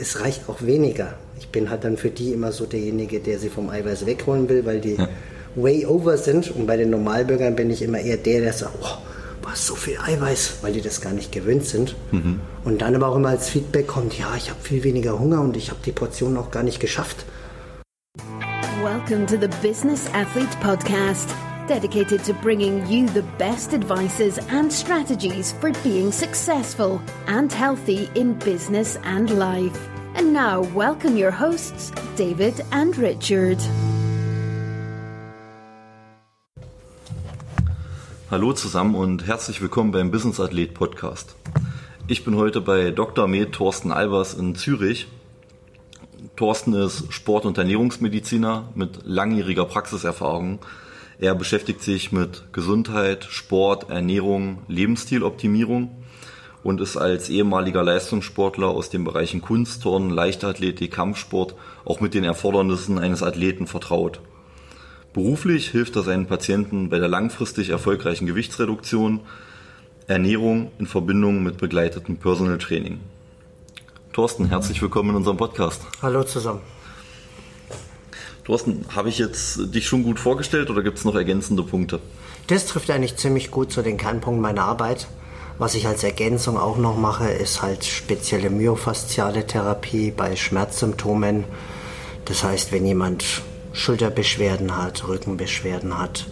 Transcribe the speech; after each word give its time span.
es 0.00 0.20
reicht 0.20 0.48
auch 0.48 0.62
weniger. 0.62 1.14
Ich 1.38 1.48
bin 1.48 1.70
halt 1.70 1.84
dann 1.84 1.96
für 1.96 2.10
die 2.10 2.32
immer 2.32 2.52
so 2.52 2.66
derjenige, 2.66 3.20
der 3.20 3.38
sie 3.38 3.48
vom 3.48 3.70
Eiweiß 3.70 4.06
wegholen 4.06 4.48
will, 4.48 4.64
weil 4.64 4.80
die 4.80 4.94
ja. 4.94 5.08
way 5.54 5.86
over 5.86 6.16
sind. 6.16 6.50
Und 6.50 6.66
bei 6.66 6.76
den 6.76 6.90
Normalbürgern 6.90 7.56
bin 7.56 7.70
ich 7.70 7.82
immer 7.82 7.98
eher 7.98 8.16
der, 8.16 8.40
der 8.40 8.52
sagt, 8.52 8.74
oh, 8.80 8.98
was 9.42 9.66
so 9.66 9.74
viel 9.74 9.98
Eiweiß, 9.98 10.58
weil 10.62 10.72
die 10.72 10.82
das 10.82 11.00
gar 11.00 11.12
nicht 11.12 11.32
gewöhnt 11.32 11.64
sind. 11.64 11.96
Mhm. 12.12 12.40
Und 12.64 12.82
dann 12.82 12.94
aber 12.94 13.08
auch 13.08 13.16
immer 13.16 13.30
als 13.30 13.48
Feedback 13.48 13.86
kommt, 13.86 14.18
ja, 14.18 14.34
ich 14.36 14.50
habe 14.50 14.60
viel 14.62 14.84
weniger 14.84 15.18
Hunger 15.18 15.40
und 15.40 15.56
ich 15.56 15.70
habe 15.70 15.80
die 15.84 15.92
Portion 15.92 16.36
auch 16.36 16.50
gar 16.50 16.62
nicht 16.62 16.80
geschafft. 16.80 17.24
Welcome 18.82 19.26
to 19.26 19.36
the 19.40 19.48
Business 19.66 20.02
Athlete 20.12 20.56
Podcast, 20.60 21.28
dedicated 21.68 22.24
to 22.24 22.32
bringing 22.32 22.84
you 22.88 23.06
the 23.08 23.22
best 23.36 23.74
advices 23.74 24.38
and 24.48 24.72
strategies 24.72 25.52
for 25.60 25.70
being 25.84 26.10
successful 26.10 27.00
and 27.26 27.52
healthy 27.52 28.08
in 28.14 28.32
business 28.38 28.96
and 29.04 29.30
life. 29.38 29.78
And 30.14 30.32
now, 30.32 30.62
welcome 30.74 31.16
your 31.16 31.30
hosts, 31.30 31.92
David 32.16 32.64
and 32.72 32.96
Richard. 32.96 33.58
Hallo 38.30 38.52
zusammen 38.54 38.94
und 38.94 39.26
herzlich 39.26 39.60
willkommen 39.60 39.92
beim 39.92 40.10
Business 40.10 40.40
Athlet 40.40 40.74
Podcast. 40.74 41.36
Ich 42.08 42.24
bin 42.24 42.36
heute 42.36 42.62
bei 42.62 42.90
Dr. 42.90 43.28
Med 43.28 43.52
Thorsten 43.52 43.92
Albers 43.92 44.32
in 44.32 44.54
Zürich. 44.54 45.06
Thorsten 46.36 46.72
ist 46.72 47.12
Sport- 47.12 47.44
und 47.44 47.58
Ernährungsmediziner 47.58 48.68
mit 48.74 49.00
langjähriger 49.04 49.66
Praxiserfahrung. 49.66 50.60
Er 51.20 51.34
beschäftigt 51.34 51.82
sich 51.82 52.12
mit 52.12 52.44
Gesundheit, 52.52 53.24
Sport, 53.24 53.90
Ernährung, 53.90 54.62
Lebensstiloptimierung 54.68 55.90
und 56.62 56.80
ist 56.80 56.96
als 56.96 57.28
ehemaliger 57.28 57.82
Leistungssportler 57.82 58.68
aus 58.68 58.88
den 58.88 59.02
Bereichen 59.02 59.40
Kunstturnen, 59.40 60.10
Leichtathletik, 60.10 60.92
Kampfsport 60.92 61.56
auch 61.84 62.00
mit 62.00 62.14
den 62.14 62.22
Erfordernissen 62.22 63.00
eines 63.00 63.24
Athleten 63.24 63.66
vertraut. 63.66 64.20
Beruflich 65.12 65.70
hilft 65.70 65.96
er 65.96 66.02
seinen 66.02 66.26
Patienten 66.26 66.88
bei 66.88 67.00
der 67.00 67.08
langfristig 67.08 67.70
erfolgreichen 67.70 68.26
Gewichtsreduktion, 68.26 69.20
Ernährung 70.06 70.70
in 70.78 70.86
Verbindung 70.86 71.42
mit 71.42 71.56
begleitetem 71.56 72.18
Personal 72.18 72.58
Training. 72.58 73.00
Thorsten, 74.12 74.46
herzlich 74.46 74.80
willkommen 74.80 75.10
in 75.10 75.16
unserem 75.16 75.36
Podcast. 75.36 75.82
Hallo 76.00 76.22
zusammen. 76.22 76.60
Thorsten, 78.48 78.86
habe 78.96 79.10
ich 79.10 79.18
jetzt 79.18 79.74
dich 79.74 79.86
schon 79.86 80.02
gut 80.02 80.18
vorgestellt 80.18 80.70
oder 80.70 80.82
gibt 80.82 80.96
es 80.96 81.04
noch 81.04 81.14
ergänzende 81.14 81.62
Punkte? 81.62 82.00
Das 82.46 82.64
trifft 82.64 82.90
eigentlich 82.90 83.16
ziemlich 83.16 83.50
gut 83.50 83.70
zu 83.70 83.82
den 83.82 83.98
Kernpunkten 83.98 84.40
meiner 84.40 84.64
Arbeit. 84.64 85.06
Was 85.58 85.74
ich 85.74 85.86
als 85.86 86.02
Ergänzung 86.02 86.56
auch 86.56 86.78
noch 86.78 86.96
mache, 86.96 87.28
ist 87.28 87.60
halt 87.60 87.84
spezielle 87.84 88.48
myofasziale 88.48 89.46
Therapie 89.46 90.10
bei 90.12 90.34
Schmerzsymptomen. 90.34 91.44
Das 92.24 92.42
heißt, 92.42 92.72
wenn 92.72 92.86
jemand 92.86 93.42
Schulterbeschwerden 93.74 94.78
hat, 94.78 95.06
Rückenbeschwerden 95.06 95.98
hat, 95.98 96.24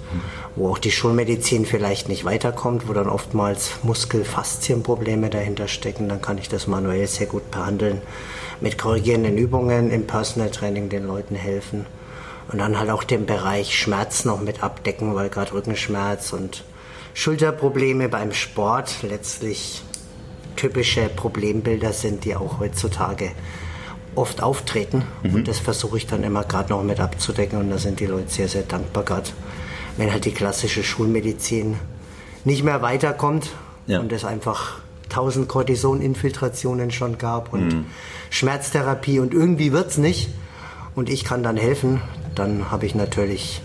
wo 0.55 0.71
auch 0.71 0.79
die 0.79 0.93
Schulmedizin 0.93 1.67
vielleicht 1.67 2.09
nicht 2.09 2.25
weiterkommt, 2.25 2.89
wo 2.89 2.95
dann 2.95 3.11
oftmals 3.11 3.73
Muskelfaszienprobleme 3.83 5.29
dahinter 5.29 5.69
stecken, 5.69 6.09
dann 6.09 6.23
kann 6.23 6.39
ich 6.39 6.49
das 6.49 6.67
manuell 6.67 7.07
sehr 7.09 7.27
gut 7.27 7.51
behandeln. 7.51 8.01
Mit 8.63 8.79
korrigierenden 8.79 9.37
Übungen 9.37 9.91
im 9.91 10.07
Personal 10.07 10.51
Training 10.51 10.89
den 10.89 11.07
Leuten 11.07 11.35
helfen 11.35 11.85
und 12.49 12.59
dann 12.59 12.79
halt 12.79 12.91
auch 12.91 13.05
den 13.05 13.27
Bereich 13.27 13.77
Schmerz 13.77 14.25
noch 14.25 14.41
mit 14.41 14.63
abdecken, 14.63 15.15
weil 15.15 15.29
gerade 15.29 15.53
Rückenschmerz 15.53 16.33
und 16.33 16.65
Schulterprobleme 17.15 18.09
beim 18.09 18.33
Sport 18.33 19.03
letztlich 19.03 19.83
typische 20.55 21.09
Problembilder 21.09 21.93
sind, 21.93 22.25
die 22.25 22.37
auch 22.37 22.61
heutzutage 22.61 23.33
oft 24.15 24.43
auftreten. 24.43 25.05
Mhm. 25.23 25.35
Und 25.35 25.49
das 25.49 25.59
versuche 25.59 25.99
ich 25.99 26.07
dann 26.07 26.23
immer 26.23 26.45
gerade 26.45 26.71
noch 26.71 26.83
mit 26.83 27.01
abzudecken. 27.01 27.59
Und 27.59 27.71
da 27.71 27.79
sind 27.79 28.01
die 28.01 28.07
Leute 28.07 28.29
sehr, 28.29 28.49
sehr 28.49 28.63
dankbar 28.63 29.05
gerade, 29.05 29.31
wenn 29.97 30.11
halt 30.11 30.25
die 30.25 30.33
klassische 30.33 30.83
Schulmedizin 30.83 31.77
nicht 32.45 32.63
mehr 32.63 32.83
weiterkommt 32.83 33.51
ja. 33.87 34.01
und 34.01 34.13
es 34.13 34.25
einfach 34.25 34.81
1000 35.05 35.49
Cortison-Infiltrationen 35.49 36.91
schon 36.91 37.19
gab 37.19 37.53
und 37.53 37.69
mhm. 37.69 37.85
Schmerztherapie 38.31 39.21
und 39.21 39.35
irgendwie 39.35 39.73
wird 39.73 39.91
es 39.91 39.99
nicht 39.99 40.31
und 40.95 41.09
ich 41.09 41.25
kann 41.25 41.43
dann 41.43 41.57
helfen, 41.57 42.01
dann 42.39 42.71
habe 42.71 42.87
ich 42.87 42.95
natürlich 42.95 43.61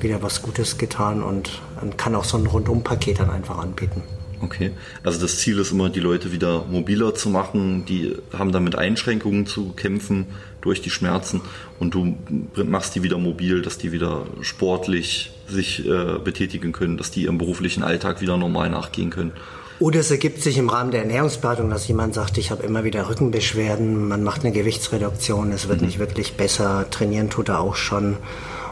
wieder 0.00 0.22
was 0.22 0.42
Gutes 0.42 0.78
getan 0.78 1.22
und 1.22 1.60
kann 1.96 2.14
auch 2.14 2.24
so 2.24 2.36
ein 2.36 2.46
Rundum-Paket 2.46 3.20
dann 3.20 3.30
einfach 3.30 3.58
anbieten. 3.58 4.02
Okay, 4.42 4.72
also 5.04 5.20
das 5.20 5.38
Ziel 5.38 5.58
ist 5.60 5.70
immer, 5.70 5.88
die 5.88 6.00
Leute 6.00 6.32
wieder 6.32 6.64
mobiler 6.64 7.14
zu 7.14 7.30
machen. 7.30 7.84
Die 7.86 8.16
haben 8.36 8.50
dann 8.50 8.64
mit 8.64 8.74
Einschränkungen 8.74 9.46
zu 9.46 9.72
kämpfen 9.72 10.26
durch 10.60 10.82
die 10.82 10.90
Schmerzen 10.90 11.40
und 11.78 11.94
du 11.94 12.16
machst 12.64 12.96
die 12.96 13.04
wieder 13.04 13.18
mobil, 13.18 13.62
dass 13.62 13.78
die 13.78 13.92
wieder 13.92 14.26
sportlich 14.40 15.30
sich 15.46 15.86
äh, 15.86 16.18
betätigen 16.18 16.72
können, 16.72 16.96
dass 16.96 17.12
die 17.12 17.22
ihrem 17.22 17.38
beruflichen 17.38 17.84
Alltag 17.84 18.20
wieder 18.20 18.36
normal 18.36 18.68
nachgehen 18.68 19.10
können. 19.10 19.32
Oder 19.82 20.00
es 20.00 20.10
ergibt 20.10 20.42
sich 20.42 20.58
im 20.58 20.68
Rahmen 20.68 20.92
der 20.92 21.02
Ernährungsberatung, 21.02 21.68
dass 21.68 21.88
jemand 21.88 22.14
sagt, 22.14 22.38
ich 22.38 22.50
habe 22.50 22.62
immer 22.62 22.84
wieder 22.84 23.08
Rückenbeschwerden, 23.08 24.08
man 24.08 24.22
macht 24.22 24.44
eine 24.44 24.52
Gewichtsreduktion, 24.52 25.50
es 25.52 25.68
wird 25.68 25.80
mhm. 25.80 25.86
nicht 25.86 25.98
wirklich 25.98 26.34
besser, 26.34 26.86
trainieren 26.90 27.30
tut 27.30 27.48
er 27.48 27.60
auch 27.60 27.74
schon. 27.74 28.16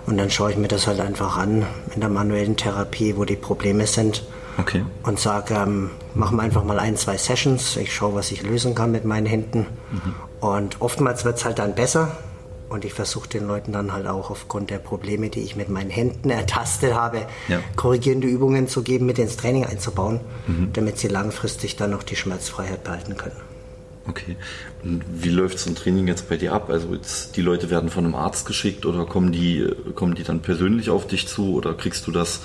Und 0.07 0.17
dann 0.17 0.31
schaue 0.31 0.53
ich 0.53 0.57
mir 0.57 0.69
das 0.69 0.87
halt 0.87 1.01
einfach 1.01 1.37
an 1.37 1.67
in 1.95 2.01
der 2.01 2.11
manuellen 2.11 2.57
Therapie, 2.57 3.17
wo 3.17 3.25
die 3.25 3.37
Probleme 3.37 3.87
sind 3.87 4.23
Okay. 4.61 4.85
Und 5.03 5.19
sage, 5.19 5.55
ähm, 5.55 5.91
machen 6.15 6.37
wir 6.37 6.43
einfach 6.43 6.65
mal 6.65 6.79
ein, 6.79 6.97
zwei 6.97 7.17
Sessions. 7.17 7.77
Ich 7.77 7.95
schaue, 7.95 8.15
was 8.15 8.31
ich 8.31 8.43
lösen 8.43 8.75
kann 8.75 8.91
mit 8.91 9.05
meinen 9.05 9.27
Händen. 9.27 9.67
Mhm. 9.91 10.15
Und 10.41 10.81
oftmals 10.81 11.25
wird 11.25 11.39
es 11.39 11.45
halt 11.45 11.59
dann 11.59 11.75
besser. 11.75 12.17
Und 12.71 12.85
ich 12.85 12.95
versuche 12.95 13.29
den 13.29 13.49
Leuten 13.49 13.73
dann 13.73 13.93
halt 13.93 14.07
auch 14.07 14.31
aufgrund 14.31 14.71
der 14.71 14.79
Probleme, 14.79 15.29
die 15.29 15.41
ich 15.41 15.57
mit 15.57 15.69
meinen 15.69 15.91
Händen 15.91 16.31
ertastet 16.31 16.95
habe, 16.95 17.27
ja. 17.49 17.61
korrigierende 17.75 18.29
Übungen 18.29 18.69
zu 18.69 18.83
geben, 18.83 19.07
mit 19.07 19.19
ins 19.19 19.37
Training 19.37 19.67
einzubauen, 19.67 20.21
mhm. 20.47 20.73
damit 20.73 20.97
sie 20.97 21.09
langfristig 21.09 21.75
dann 21.75 21.91
noch 21.91 22.05
die 22.05 22.15
Schmerzfreiheit 22.15 22.85
behalten 22.85 23.17
können. 23.17 23.37
Okay. 24.07 24.37
Und 24.85 25.03
wie 25.09 25.31
läuft 25.31 25.59
so 25.59 25.69
ein 25.69 25.75
Training 25.75 26.07
jetzt 26.07 26.29
bei 26.29 26.37
dir 26.37 26.53
ab? 26.53 26.71
Also 26.71 26.95
jetzt, 26.95 27.37
die 27.37 27.43
Leute 27.43 27.71
werden 27.71 27.91
von 27.91 28.05
einem 28.05 28.15
Arzt 28.15 28.47
geschickt 28.47 28.87
oder 28.87 29.05
kommen 29.05 29.33
die, 29.33 29.69
kommen 29.95 30.15
die 30.15 30.23
dann 30.23 30.41
persönlich 30.41 30.91
auf 30.91 31.09
dich 31.09 31.27
zu 31.27 31.55
oder 31.55 31.75
kriegst 31.75 32.07
du 32.07 32.13
das 32.13 32.41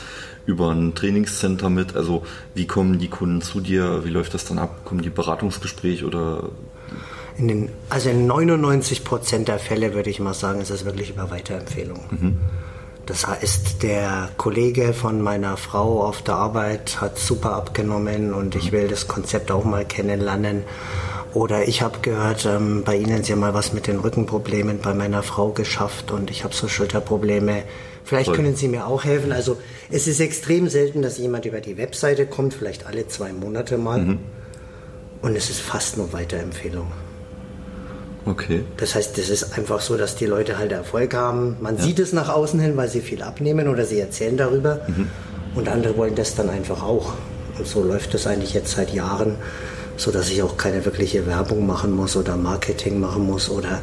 über 0.48 0.72
ein 0.72 0.96
Trainingscenter 0.96 1.70
mit? 1.70 1.96
Also 1.96 2.24
wie 2.56 2.66
kommen 2.66 2.98
die 2.98 3.10
Kunden 3.10 3.42
zu 3.42 3.62
dir? 3.62 4.04
Wie 4.06 4.10
läuft 4.10 4.34
das 4.34 4.46
dann 4.46 4.58
ab? 4.58 4.86
Kommen 4.86 5.02
die 5.02 5.10
Beratungsgespräche 5.10 6.06
oder? 6.06 6.50
In 7.38 7.48
den, 7.48 7.70
also 7.90 8.10
in 8.10 8.28
99 8.28 9.04
Prozent 9.04 9.48
der 9.48 9.60
Fälle 9.60 9.94
würde 9.94 10.10
ich 10.10 10.20
mal 10.20 10.34
sagen, 10.34 10.62
ist 10.62 10.70
es 10.70 10.86
wirklich 10.86 11.10
über 11.10 11.30
Weiterempfehlung. 11.32 12.00
Mhm. 12.10 12.38
Das 13.06 13.28
heißt, 13.28 13.84
der 13.84 14.30
Kollege 14.38 14.94
von 14.94 15.22
meiner 15.22 15.58
Frau 15.58 16.04
auf 16.04 16.22
der 16.22 16.36
Arbeit 16.36 17.02
hat 17.02 17.20
super 17.20 17.54
abgenommen 17.54 18.34
und 18.34 18.56
ich 18.56 18.72
mhm. 18.72 18.78
will 18.78 18.88
das 18.88 19.08
Konzept 19.08 19.52
auch 19.52 19.64
mal 19.64 19.86
kennenlernen. 19.86 20.64
Oder 21.34 21.68
ich 21.68 21.82
habe 21.82 22.00
gehört, 22.02 22.46
ähm, 22.46 22.84
bei 22.86 22.96
Ihnen 22.96 23.24
Sie 23.24 23.34
haben 23.34 23.42
mal 23.42 23.54
was 23.54 23.74
mit 23.74 23.88
den 23.88 24.00
Rückenproblemen 24.00 24.80
bei 24.80 24.94
meiner 24.94 25.22
Frau 25.22 25.50
geschafft 25.50 26.12
und 26.12 26.32
ich 26.32 26.46
habe 26.46 26.56
so 26.56 26.68
Schulterprobleme 26.68 27.64
Vielleicht 28.06 28.28
Voll. 28.28 28.36
können 28.36 28.56
Sie 28.56 28.68
mir 28.68 28.86
auch 28.86 29.04
helfen. 29.04 29.32
Also 29.32 29.58
es 29.90 30.08
ist 30.08 30.20
extrem 30.20 30.70
selten, 30.70 31.02
dass 31.02 31.18
jemand 31.18 31.46
über 31.46 31.60
die 31.60 31.76
Webseite 31.76 32.28
kommt, 32.28 32.54
vielleicht 32.54 32.86
alle 32.86 33.08
zwei 33.08 33.34
Monate 33.34 33.78
mal. 33.78 34.00
Mhm. 34.00 34.20
Und 35.24 35.36
es 35.36 35.50
ist 35.50 35.60
fast 35.60 35.98
nur 35.98 36.14
Weiterempfehlung. 36.14 36.92
Okay. 38.26 38.64
Das 38.78 38.96
heißt, 38.96 39.18
es 39.18 39.30
ist 39.30 39.58
einfach 39.58 39.82
so, 39.82 39.98
dass 39.98 40.16
die 40.16 40.26
Leute 40.26 40.58
halt 40.58 40.72
Erfolg 40.72 41.14
haben. 41.14 41.58
Man 41.62 41.78
ja. 41.78 41.84
sieht 41.84 42.00
es 42.00 42.12
nach 42.12 42.30
außen 42.30 42.60
hin, 42.60 42.76
weil 42.76 42.90
sie 42.90 43.02
viel 43.02 43.22
abnehmen 43.22 43.68
oder 43.68 43.86
sie 43.86 44.00
erzählen 44.00 44.36
darüber. 44.36 44.82
Mhm. 44.88 45.10
Und 45.54 45.70
andere 45.70 45.96
wollen 45.96 46.16
das 46.16 46.36
dann 46.36 46.50
einfach 46.50 46.84
auch. 46.84 47.14
Und 47.58 47.68
so 47.68 47.84
läuft 47.84 48.14
das 48.14 48.28
eigentlich 48.28 48.54
jetzt 48.54 48.76
seit 48.76 48.94
Jahren, 48.94 49.36
so 49.96 50.12
dass 50.12 50.30
ich 50.30 50.42
auch 50.44 50.58
keine 50.58 50.84
wirkliche 50.86 51.26
Werbung 51.26 51.66
machen 51.66 51.92
muss 51.92 52.18
oder 52.18 52.36
Marketing 52.36 53.00
machen 53.00 53.26
muss 53.26 53.50
oder 53.50 53.82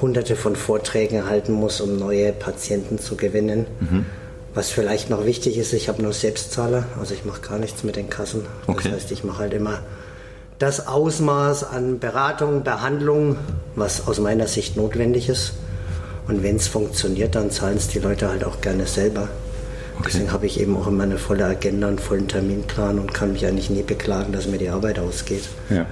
hunderte 0.00 0.36
von 0.36 0.56
Vorträgen 0.56 1.26
halten 1.26 1.52
muss, 1.52 1.80
um 1.80 1.98
neue 1.98 2.32
Patienten 2.32 2.98
zu 2.98 3.16
gewinnen. 3.16 3.66
Mhm. 3.80 4.06
Was 4.54 4.70
vielleicht 4.70 5.10
noch 5.10 5.24
wichtig 5.24 5.56
ist, 5.56 5.72
ich 5.72 5.88
habe 5.88 6.02
nur 6.02 6.12
Selbstzahler, 6.12 6.84
also 6.98 7.14
ich 7.14 7.24
mache 7.24 7.40
gar 7.40 7.58
nichts 7.58 7.84
mit 7.84 7.96
den 7.96 8.10
Kassen. 8.10 8.46
Okay. 8.66 8.90
Das 8.90 9.00
heißt, 9.00 9.12
ich 9.12 9.24
mache 9.24 9.38
halt 9.38 9.54
immer 9.54 9.80
das 10.62 10.86
Ausmaß 10.86 11.64
an 11.64 11.98
Beratung, 11.98 12.62
Behandlung, 12.62 13.36
was 13.74 14.06
aus 14.06 14.20
meiner 14.20 14.46
Sicht 14.46 14.76
notwendig 14.76 15.28
ist. 15.28 15.54
Und 16.28 16.44
wenn 16.44 16.54
es 16.54 16.68
funktioniert, 16.68 17.34
dann 17.34 17.50
zahlen 17.50 17.76
es 17.76 17.88
die 17.88 17.98
Leute 17.98 18.28
halt 18.28 18.44
auch 18.44 18.60
gerne 18.60 18.86
selber. 18.86 19.22
Okay. 19.98 20.04
Deswegen 20.06 20.32
habe 20.32 20.46
ich 20.46 20.60
eben 20.60 20.76
auch 20.76 20.86
immer 20.86 21.02
eine 21.02 21.18
volle 21.18 21.46
Agenda, 21.46 21.88
einen 21.88 21.98
vollen 21.98 22.28
Terminplan 22.28 23.00
und 23.00 23.12
kann 23.12 23.32
mich 23.32 23.44
eigentlich 23.44 23.70
nie 23.70 23.82
beklagen, 23.82 24.32
dass 24.32 24.46
mir 24.46 24.58
die 24.58 24.68
Arbeit 24.68 25.00
ausgeht. 25.00 25.48
Ja. 25.68 25.84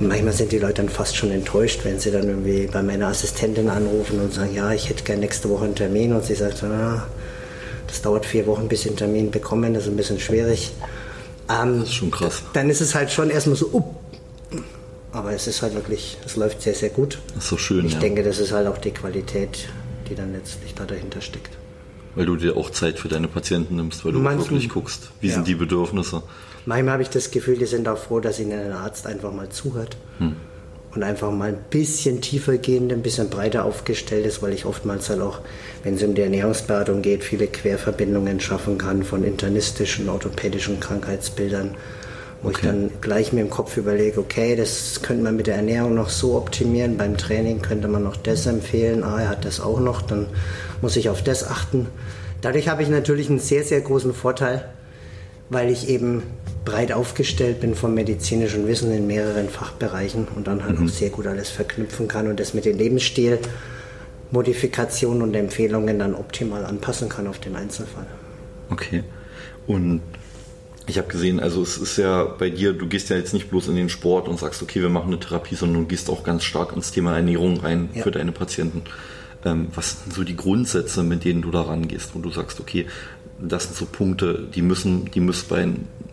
Und 0.00 0.08
manchmal 0.08 0.32
sind 0.32 0.50
die 0.50 0.58
Leute 0.58 0.82
dann 0.82 0.88
fast 0.88 1.16
schon 1.16 1.30
enttäuscht, 1.30 1.84
wenn 1.84 2.00
sie 2.00 2.10
dann 2.10 2.26
irgendwie 2.26 2.66
bei 2.66 2.82
meiner 2.82 3.06
Assistentin 3.06 3.68
anrufen 3.68 4.18
und 4.18 4.34
sagen, 4.34 4.52
ja, 4.52 4.72
ich 4.72 4.88
hätte 4.88 5.04
gerne 5.04 5.20
nächste 5.20 5.48
Woche 5.48 5.66
einen 5.66 5.76
Termin. 5.76 6.14
Und 6.14 6.24
sie 6.24 6.34
sagt, 6.34 6.64
ah, 6.64 7.06
das 7.86 8.02
dauert 8.02 8.26
vier 8.26 8.46
Wochen, 8.48 8.66
bis 8.66 8.82
sie 8.82 8.88
einen 8.88 8.98
Termin 8.98 9.30
bekommen, 9.30 9.72
das 9.72 9.84
ist 9.84 9.90
ein 9.90 9.96
bisschen 9.96 10.18
schwierig. 10.18 10.72
Ähm, 11.48 11.80
das 11.80 11.90
ist 11.90 11.94
schon 11.94 12.10
krass. 12.10 12.42
Dann 12.52 12.70
ist 12.70 12.80
es 12.80 12.94
halt 12.94 13.10
schon 13.10 13.30
erstmal 13.30 13.56
so, 13.56 13.66
up, 13.74 13.99
Aber 15.12 15.32
es 15.32 15.46
ist 15.46 15.62
halt 15.62 15.74
wirklich, 15.74 16.18
es 16.24 16.36
läuft 16.36 16.62
sehr, 16.62 16.74
sehr 16.74 16.90
gut. 16.90 17.18
Das 17.34 17.44
ist 17.44 17.50
so 17.50 17.56
schön. 17.56 17.84
Ich 17.86 17.94
ja. 17.94 17.98
denke, 17.98 18.22
das 18.22 18.38
ist 18.38 18.52
halt 18.52 18.66
auch 18.68 18.78
die 18.78 18.92
Qualität, 18.92 19.68
die 20.08 20.14
dann 20.14 20.32
letztlich 20.32 20.74
da 20.74 20.84
dahinter 20.84 21.20
steckt. 21.20 21.50
Weil 22.14 22.26
du 22.26 22.36
dir 22.36 22.56
auch 22.56 22.70
Zeit 22.70 22.98
für 22.98 23.08
deine 23.08 23.28
Patienten 23.28 23.76
nimmst, 23.76 24.04
weil 24.04 24.12
du 24.12 24.18
Manchen- 24.18 24.50
wirklich 24.50 24.68
guckst, 24.68 25.10
wie 25.20 25.28
ja. 25.28 25.34
sind 25.34 25.46
die 25.48 25.54
Bedürfnisse. 25.54 26.22
Manchmal 26.66 26.92
habe 26.94 27.02
ich 27.02 27.10
das 27.10 27.30
Gefühl, 27.30 27.56
die 27.56 27.66
sind 27.66 27.88
auch 27.88 27.98
froh, 27.98 28.20
dass 28.20 28.38
ihnen 28.38 28.52
ein 28.58 28.72
Arzt 28.72 29.06
einfach 29.06 29.32
mal 29.32 29.48
zuhört 29.48 29.96
und 30.94 31.02
einfach 31.02 31.30
mal 31.30 31.48
ein 31.50 31.58
bisschen 31.70 32.20
tiefer 32.20 32.58
gehend, 32.58 32.92
ein 32.92 33.02
bisschen 33.02 33.30
breiter 33.30 33.64
aufgestellt 33.64 34.26
ist, 34.26 34.42
weil 34.42 34.52
ich 34.52 34.66
oftmals 34.66 35.08
halt 35.08 35.20
auch, 35.20 35.38
wenn 35.84 35.94
es 35.94 36.02
um 36.02 36.14
die 36.14 36.20
Ernährungsberatung 36.20 37.00
geht, 37.00 37.24
viele 37.24 37.46
Querverbindungen 37.46 38.40
schaffen 38.40 38.76
kann 38.76 39.04
von 39.04 39.24
internistischen, 39.24 40.08
orthopädischen 40.08 40.80
Krankheitsbildern, 40.80 41.76
wo 42.42 42.50
ich 42.50 42.56
Okay. 42.56 42.66
dann 42.66 42.90
gleich 43.00 43.32
mir 43.32 43.40
im 43.40 43.50
Kopf 43.50 43.76
überlege, 43.76 44.20
okay, 44.20 44.56
das 44.56 45.02
könnte 45.02 45.22
man 45.22 45.36
mit 45.36 45.46
der 45.46 45.56
Ernährung 45.56 45.94
noch 45.94 46.08
so 46.08 46.36
optimieren, 46.36 46.96
beim 46.96 47.16
Training 47.16 47.62
könnte 47.62 47.88
man 47.88 48.02
noch 48.02 48.16
das 48.16 48.46
empfehlen, 48.46 49.04
ah, 49.04 49.20
er 49.20 49.28
hat 49.28 49.44
das 49.44 49.60
auch 49.60 49.80
noch, 49.80 50.02
dann 50.02 50.26
muss 50.80 50.96
ich 50.96 51.08
auf 51.08 51.22
das 51.22 51.46
achten. 51.46 51.86
Dadurch 52.40 52.68
habe 52.68 52.82
ich 52.82 52.88
natürlich 52.88 53.28
einen 53.28 53.38
sehr, 53.38 53.64
sehr 53.64 53.80
großen 53.80 54.14
Vorteil, 54.14 54.64
weil 55.50 55.70
ich 55.70 55.88
eben 55.88 56.22
breit 56.64 56.92
aufgestellt 56.92 57.60
bin 57.60 57.74
vom 57.74 57.94
medizinischen 57.94 58.66
Wissen 58.66 58.92
in 58.92 59.06
mehreren 59.06 59.48
Fachbereichen 59.48 60.28
und 60.34 60.46
dann 60.46 60.64
halt 60.64 60.78
auch 60.78 60.88
sehr 60.88 61.10
gut 61.10 61.26
alles 61.26 61.50
verknüpfen 61.50 62.08
kann 62.08 62.28
und 62.28 62.38
das 62.38 62.54
mit 62.54 62.64
dem 62.64 62.78
Lebensstil, 62.78 63.38
Modifikationen 64.30 65.22
und 65.22 65.34
Empfehlungen 65.34 65.98
dann 65.98 66.14
optimal 66.14 66.64
anpassen 66.64 67.08
kann 67.08 67.26
auf 67.26 67.38
den 67.38 67.56
Einzelfall. 67.56 68.06
Okay. 68.70 69.02
Und 69.66 70.00
ich 70.90 70.98
habe 70.98 71.08
gesehen, 71.08 71.40
also 71.40 71.62
es 71.62 71.78
ist 71.78 71.96
ja 71.96 72.24
bei 72.24 72.50
dir, 72.50 72.72
du 72.72 72.86
gehst 72.86 73.08
ja 73.10 73.16
jetzt 73.16 73.32
nicht 73.32 73.48
bloß 73.50 73.68
in 73.68 73.76
den 73.76 73.88
Sport 73.88 74.28
und 74.28 74.38
sagst, 74.38 74.62
okay, 74.62 74.82
wir 74.82 74.88
machen 74.90 75.06
eine 75.08 75.20
Therapie, 75.20 75.54
sondern 75.54 75.82
du 75.82 75.88
gehst 75.88 76.10
auch 76.10 76.22
ganz 76.24 76.44
stark 76.44 76.74
ins 76.74 76.90
Thema 76.90 77.16
Ernährung 77.16 77.58
rein 77.60 77.88
Ja. 77.94 78.02
für 78.02 78.10
deine 78.10 78.32
Patienten. 78.32 78.82
Ähm, 79.44 79.68
was 79.74 80.02
sind 80.02 80.12
so 80.12 80.24
die 80.24 80.36
Grundsätze, 80.36 81.02
mit 81.02 81.24
denen 81.24 81.42
du 81.42 81.50
da 81.50 81.62
rangehst, 81.62 82.10
wo 82.14 82.18
du 82.18 82.30
sagst, 82.30 82.60
okay, 82.60 82.86
das 83.40 83.64
sind 83.64 83.76
so 83.76 83.86
Punkte, 83.86 84.46
die 84.54 84.60
müssen, 84.62 85.10
die 85.12 85.20
müssen 85.20 85.48
bei, 85.48 85.68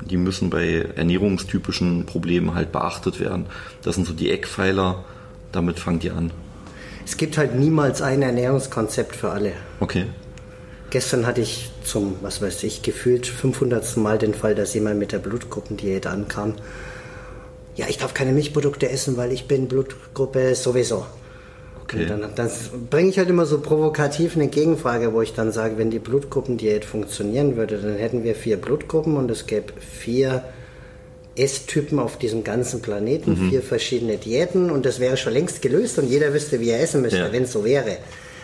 die 0.09 0.15
müssen 0.17 0.49
bei 0.49 0.87
ernährungstypischen 0.95 2.05
Problemen 2.05 2.55
halt 2.55 2.71
beachtet 2.71 3.19
werden. 3.19 3.47
Das 3.81 3.95
sind 3.95 4.07
so 4.07 4.13
die 4.13 4.31
Eckpfeiler, 4.31 5.03
damit 5.51 5.79
fangt 5.79 6.03
ihr 6.05 6.15
an. 6.15 6.31
Es 7.05 7.17
gibt 7.17 7.37
halt 7.37 7.55
niemals 7.55 8.01
ein 8.01 8.21
Ernährungskonzept 8.21 9.15
für 9.15 9.29
alle. 9.31 9.53
Okay. 9.79 10.05
Gestern 10.89 11.27
hatte 11.27 11.41
ich 11.41 11.69
zum, 11.83 12.15
was 12.21 12.41
weiß 12.41 12.63
ich, 12.63 12.81
gefühlt 12.81 13.27
500. 13.27 13.97
Mal 13.97 14.17
den 14.17 14.33
Fall, 14.33 14.55
dass 14.55 14.73
jemand 14.73 14.99
mit 14.99 15.11
der 15.11 15.19
Blutgruppendiät 15.19 16.07
ankam. 16.07 16.53
Ja, 17.75 17.87
ich 17.89 17.97
darf 17.97 18.13
keine 18.13 18.31
Milchprodukte 18.31 18.89
essen, 18.89 19.17
weil 19.17 19.31
ich 19.31 19.47
bin 19.47 19.67
Blutgruppe 19.67 20.55
sowieso. 20.55 21.05
Okay. 21.83 22.01
Und 22.03 22.09
dann 22.09 22.35
das 22.35 22.69
bringe 22.89 23.09
ich 23.09 23.17
halt 23.17 23.29
immer 23.29 23.45
so 23.45 23.59
provokativ 23.59 24.35
eine 24.35 24.47
Gegenfrage, 24.47 25.13
wo 25.13 25.21
ich 25.21 25.33
dann 25.33 25.51
sage, 25.51 25.77
wenn 25.77 25.89
die 25.89 25.99
Blutgruppendiät 25.99 26.83
funktionieren 26.85 27.55
würde, 27.55 27.77
dann 27.77 27.95
hätten 27.95 28.23
wir 28.23 28.35
vier 28.35 28.57
Blutgruppen 28.57 29.15
und 29.15 29.29
es 29.31 29.45
gäbe 29.45 29.73
vier 29.79 30.43
Esstypen 31.37 31.99
auf 31.99 32.17
diesem 32.17 32.43
ganzen 32.43 32.81
Planeten, 32.81 33.37
vier 33.49 33.61
verschiedene 33.61 34.17
Diäten 34.17 34.71
und 34.71 34.85
das 34.85 34.99
wäre 34.99 35.17
schon 35.17 35.33
längst 35.33 35.61
gelöst 35.61 35.99
und 35.99 36.07
jeder 36.07 36.33
wüsste, 36.33 36.59
wie 36.59 36.71
er 36.71 36.81
essen 36.81 37.01
müsste, 37.01 37.19
Ja. 37.19 37.31
wenn 37.31 37.43
es 37.43 37.51
so 37.53 37.63
wäre. 37.63 37.97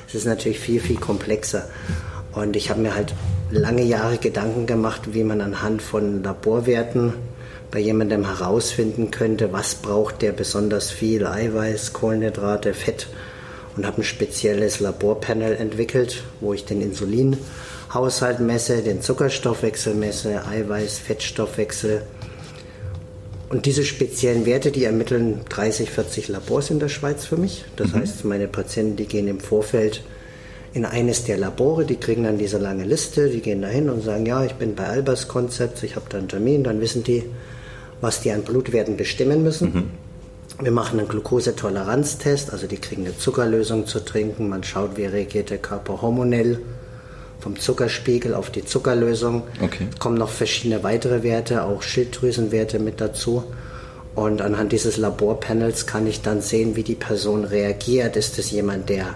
Es 0.08 0.14
ist 0.16 0.26
natürlich 0.26 0.60
viel, 0.60 0.80
viel 0.80 0.98
komplexer. 0.98 1.68
Und 2.34 2.56
ich 2.56 2.70
habe 2.70 2.82
mir 2.82 2.96
halt 2.96 3.14
lange 3.52 3.84
Jahre 3.84 4.18
Gedanken 4.18 4.66
gemacht, 4.66 5.14
wie 5.14 5.24
man 5.24 5.42
anhand 5.42 5.82
von 5.82 6.24
Laborwerten 6.24 7.14
bei 7.72 7.80
jemandem 7.80 8.26
herausfinden 8.26 9.12
könnte, 9.12 9.52
was 9.52 9.76
braucht 9.76 10.22
der 10.22 10.32
besonders 10.32 10.92
viel 10.92 11.26
Eiweiß, 11.26 11.94
Kohlenhydrate, 11.94 12.74
Fett 12.74 13.08
und 13.76 13.86
habe 13.86 14.02
ein 14.02 14.04
spezielles 14.04 14.80
Laborpanel 14.80 15.56
entwickelt, 15.56 16.24
wo 16.40 16.54
ich 16.54 16.66
den 16.66 16.82
Insulinhaushalt 16.82 18.40
messe, 18.40 18.82
den 18.82 19.02
Zuckerstoffwechsel 19.02 19.96
messe, 19.96 20.46
Eiweiß, 20.46 21.00
Fettstoffwechsel. 21.00 22.04
Und 23.50 23.66
diese 23.66 23.84
speziellen 23.84 24.46
Werte, 24.46 24.72
die 24.72 24.86
ermitteln 24.86 25.42
30, 25.50 25.90
40 25.90 26.28
Labors 26.28 26.70
in 26.70 26.80
der 26.80 26.90
Schweiz 26.90 27.26
für 27.26 27.38
mich. 27.38 27.66
Das 27.76 27.94
heißt, 27.94 28.26
meine 28.26 28.48
Patienten, 28.48 28.96
die 28.96 29.06
gehen 29.06 29.28
im 29.28 29.40
Vorfeld 29.40 30.04
in 30.74 30.86
eines 30.86 31.24
der 31.24 31.38
Labore, 31.38 31.86
die 31.86 31.98
kriegen 31.98 32.24
dann 32.24 32.38
diese 32.38 32.58
lange 32.58 32.84
Liste, 32.84 33.30
die 33.30 33.42
gehen 33.42 33.62
dahin 33.62 33.90
und 33.90 34.04
sagen, 34.04 34.26
ja, 34.26 34.44
ich 34.44 34.54
bin 34.54 34.74
bei 34.74 34.88
Albers 34.88 35.28
Konzept, 35.28 35.84
ich 35.84 35.96
habe 35.96 36.08
da 36.10 36.18
einen 36.18 36.28
Termin, 36.28 36.64
dann 36.64 36.82
wissen 36.82 37.04
die, 37.04 37.24
was 38.02 38.22
die 38.22 38.32
an 38.32 38.42
Blutwerten 38.42 38.98
bestimmen 38.98 39.44
müssen. 39.44 39.92
Wir 40.60 40.72
machen 40.72 41.00
einen 41.00 41.08
Glukosetoleranztest, 41.08 42.52
also 42.52 42.68
die 42.68 42.78
kriegen 42.78 43.06
eine 43.06 43.18
Zuckerlösung 43.18 43.86
zu 43.86 44.00
trinken, 44.00 44.50
man 44.50 44.64
schaut, 44.64 44.98
wie 44.98 45.06
reagiert 45.06 45.50
der 45.50 45.58
Körper 45.60 46.02
hormonell 46.02 46.60
vom 47.40 47.60
Zuckerspiegel 47.60 48.34
auf 48.34 48.50
die 48.50 48.64
Zuckerlösung. 48.64 49.44
Okay. 49.62 49.88
Es 49.92 50.00
kommen 50.00 50.18
noch 50.18 50.30
verschiedene 50.30 50.84
weitere 50.84 51.24
Werte, 51.24 51.64
auch 51.64 51.82
Schilddrüsenwerte 51.82 52.80
mit 52.80 53.02
dazu. 53.02 53.44
Und 54.16 54.42
anhand 54.42 54.72
dieses 54.72 54.98
Laborpanels 54.98 55.86
kann 55.86 56.08
ich 56.08 56.22
dann 56.22 56.42
sehen, 56.42 56.76
wie 56.76 56.84
die 56.84 56.96
Person 56.96 57.44
reagiert. 57.44 58.16
Ist 58.16 58.40
es 58.40 58.52
jemand, 58.52 58.90
der 58.90 59.08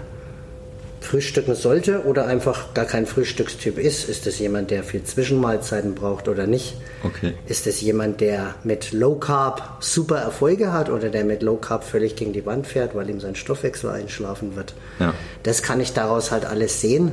frühstücken 1.00 1.54
sollte 1.54 2.04
oder 2.04 2.26
einfach 2.26 2.74
gar 2.74 2.84
kein 2.84 3.06
Frühstückstyp 3.06 3.78
ist? 3.78 4.08
Ist 4.08 4.26
es 4.26 4.38
jemand, 4.38 4.70
der 4.70 4.82
viel 4.82 5.02
Zwischenmahlzeiten 5.02 5.94
braucht 5.94 6.28
oder 6.28 6.46
nicht? 6.46 6.76
Okay. 7.02 7.34
Ist 7.46 7.66
es 7.66 7.80
jemand, 7.80 8.20
der 8.20 8.54
mit 8.64 8.92
Low 8.92 9.14
Carb 9.14 9.78
super 9.80 10.18
Erfolge 10.18 10.72
hat 10.72 10.90
oder 10.90 11.08
der 11.08 11.24
mit 11.24 11.42
Low 11.42 11.56
Carb 11.56 11.84
völlig 11.84 12.16
gegen 12.16 12.32
die 12.32 12.44
Wand 12.46 12.66
fährt, 12.66 12.94
weil 12.94 13.08
ihm 13.10 13.20
sein 13.20 13.36
Stoffwechsel 13.36 13.90
einschlafen 13.90 14.56
wird? 14.56 14.74
Ja. 14.98 15.14
Das 15.44 15.62
kann 15.62 15.80
ich 15.80 15.92
daraus 15.92 16.30
halt 16.30 16.44
alles 16.44 16.80
sehen 16.80 17.12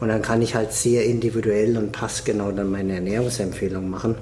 und 0.00 0.08
dann 0.08 0.22
kann 0.22 0.42
ich 0.42 0.54
halt 0.54 0.72
sehr 0.72 1.04
individuell 1.04 1.76
und 1.76 1.92
passgenau 1.92 2.52
dann 2.52 2.70
meine 2.70 2.94
Ernährungsempfehlung 2.94 3.88
machen. 3.88 4.16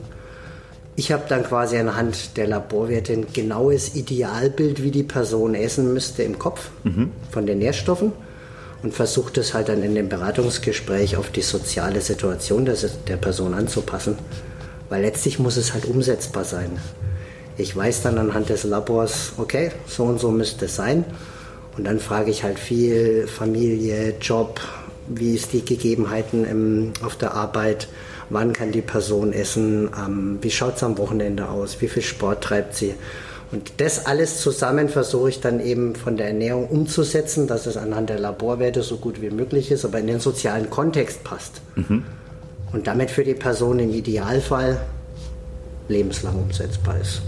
Ich 0.96 1.10
habe 1.10 1.24
dann 1.28 1.42
quasi 1.42 1.76
anhand 1.76 2.36
der 2.36 2.46
Laborwerte 2.46 3.14
ein 3.14 3.26
genaues 3.32 3.96
Idealbild, 3.96 4.82
wie 4.82 4.92
die 4.92 5.02
Person 5.02 5.56
essen 5.56 5.92
müsste 5.92 6.22
im 6.22 6.38
Kopf 6.38 6.70
von 7.32 7.46
den 7.46 7.58
Nährstoffen 7.58 8.12
und 8.84 8.92
versuche 8.92 9.32
das 9.32 9.54
halt 9.54 9.70
dann 9.70 9.82
in 9.82 9.94
dem 9.94 10.10
Beratungsgespräch 10.10 11.16
auf 11.16 11.30
die 11.30 11.40
soziale 11.40 12.02
Situation 12.02 12.66
der, 12.66 12.76
der 13.08 13.16
Person 13.16 13.54
anzupassen. 13.54 14.18
Weil 14.90 15.00
letztlich 15.00 15.38
muss 15.38 15.56
es 15.56 15.72
halt 15.72 15.86
umsetzbar 15.86 16.44
sein. 16.44 16.78
Ich 17.56 17.74
weiß 17.74 18.02
dann 18.02 18.18
anhand 18.18 18.50
des 18.50 18.64
Labors, 18.64 19.32
okay, 19.38 19.70
so 19.86 20.04
und 20.04 20.20
so 20.20 20.30
müsste 20.30 20.66
es 20.66 20.76
sein. 20.76 21.06
Und 21.78 21.84
dann 21.84 21.98
frage 21.98 22.30
ich 22.30 22.44
halt 22.44 22.58
viel 22.58 23.26
Familie, 23.26 24.16
Job, 24.20 24.60
wie 25.08 25.34
ist 25.34 25.54
die 25.54 25.64
Gegebenheiten 25.64 26.44
im, 26.44 26.92
auf 27.02 27.16
der 27.16 27.32
Arbeit, 27.32 27.88
wann 28.28 28.52
kann 28.52 28.70
die 28.70 28.82
Person 28.82 29.32
essen, 29.32 29.88
ähm, 29.96 30.38
wie 30.42 30.50
schaut 30.50 30.76
es 30.76 30.82
am 30.82 30.98
Wochenende 30.98 31.48
aus, 31.48 31.80
wie 31.80 31.88
viel 31.88 32.02
Sport 32.02 32.44
treibt 32.44 32.74
sie. 32.74 32.94
Und 33.52 33.74
das 33.76 34.06
alles 34.06 34.40
zusammen 34.40 34.88
versuche 34.88 35.28
ich 35.28 35.40
dann 35.40 35.60
eben 35.60 35.94
von 35.94 36.16
der 36.16 36.28
Ernährung 36.28 36.66
umzusetzen, 36.68 37.46
dass 37.46 37.66
es 37.66 37.76
anhand 37.76 38.10
der 38.10 38.18
Laborwerte 38.18 38.82
so 38.82 38.96
gut 38.96 39.20
wie 39.22 39.30
möglich 39.30 39.70
ist, 39.70 39.84
aber 39.84 40.00
in 40.00 40.06
den 40.08 40.18
sozialen 40.20 40.70
Kontext 40.70 41.22
passt. 41.24 41.60
Und 42.72 42.86
damit 42.86 43.10
für 43.10 43.22
die 43.22 43.34
Person 43.34 43.78
im 43.78 43.92
Idealfall 43.94 44.80
lebenslang 45.88 46.36
umsetzbar 46.36 46.98
ist. 47.00 47.22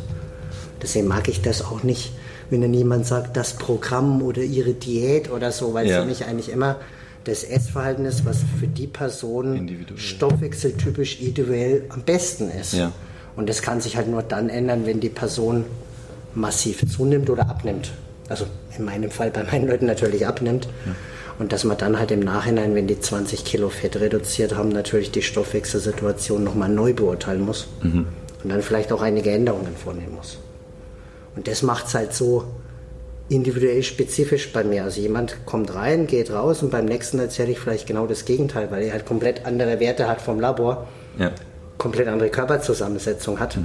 Deswegen 0.82 1.06
mag 1.06 1.28
ich 1.28 1.42
das 1.42 1.62
auch 1.62 1.82
nicht, 1.82 2.12
wenn 2.50 2.60
dann 2.62 2.74
jemand 2.74 3.06
sagt, 3.06 3.36
das 3.36 3.54
Programm 3.54 4.22
oder 4.22 4.42
ihre 4.42 4.72
Diät 4.72 5.30
oder 5.30 5.52
so, 5.52 5.74
weil 5.74 5.86
Ja. 5.86 6.00
für 6.00 6.06
mich 6.06 6.24
eigentlich 6.24 6.48
immer 6.50 6.76
das 7.24 7.44
Essverhalten 7.44 8.04
ist, 8.04 8.24
was 8.24 8.38
für 8.58 8.66
die 8.68 8.86
Person 8.86 9.68
stoffwechseltypisch 9.96 11.20
individuell 11.20 11.84
am 11.88 12.02
besten 12.02 12.50
ist. 12.50 12.72
Ja. 12.74 12.92
Und 13.36 13.48
das 13.48 13.62
kann 13.62 13.80
sich 13.80 13.96
halt 13.96 14.08
nur 14.08 14.22
dann 14.22 14.48
ändern, 14.48 14.86
wenn 14.86 15.00
die 15.00 15.08
Person 15.08 15.64
massiv 16.36 16.88
zunimmt 16.88 17.30
oder 17.30 17.48
abnimmt. 17.50 17.90
Also 18.28 18.46
in 18.76 18.84
meinem 18.84 19.10
Fall 19.10 19.30
bei 19.30 19.42
meinen 19.42 19.66
Leuten 19.66 19.86
natürlich 19.86 20.26
abnimmt. 20.26 20.68
Und 21.38 21.52
dass 21.52 21.64
man 21.64 21.76
dann 21.76 21.98
halt 21.98 22.10
im 22.12 22.20
Nachhinein, 22.20 22.74
wenn 22.74 22.86
die 22.86 22.98
20 22.98 23.44
Kilo 23.44 23.68
Fett 23.68 23.96
reduziert 23.96 24.54
haben, 24.56 24.68
natürlich 24.70 25.10
die 25.10 25.22
Stoffwechselsituation 25.22 26.42
nochmal 26.44 26.68
neu 26.68 26.92
beurteilen 26.94 27.42
muss. 27.42 27.66
Und 28.42 28.50
dann 28.50 28.62
vielleicht 28.62 28.92
auch 28.92 29.02
einige 29.02 29.30
Änderungen 29.32 29.76
vornehmen 29.76 30.14
muss. 30.14 30.38
Und 31.34 31.48
das 31.48 31.62
macht 31.62 31.88
es 31.88 31.94
halt 31.94 32.14
so 32.14 32.44
individuell 33.28 33.82
spezifisch 33.82 34.52
bei 34.52 34.62
mir. 34.62 34.84
Also 34.84 35.00
jemand 35.00 35.44
kommt 35.46 35.74
rein, 35.74 36.06
geht 36.06 36.30
raus 36.30 36.62
und 36.62 36.70
beim 36.70 36.84
nächsten 36.84 37.18
erzähle 37.18 37.50
ich 37.50 37.58
vielleicht 37.58 37.86
genau 37.86 38.06
das 38.06 38.24
Gegenteil, 38.24 38.70
weil 38.70 38.84
er 38.84 38.92
halt 38.92 39.04
komplett 39.04 39.44
andere 39.46 39.80
Werte 39.80 40.08
hat 40.08 40.20
vom 40.20 40.38
Labor 40.38 40.86
Ja. 41.18 41.32
Komplett 41.78 42.08
andere 42.08 42.30
Körperzusammensetzung 42.30 43.38
hat. 43.40 43.58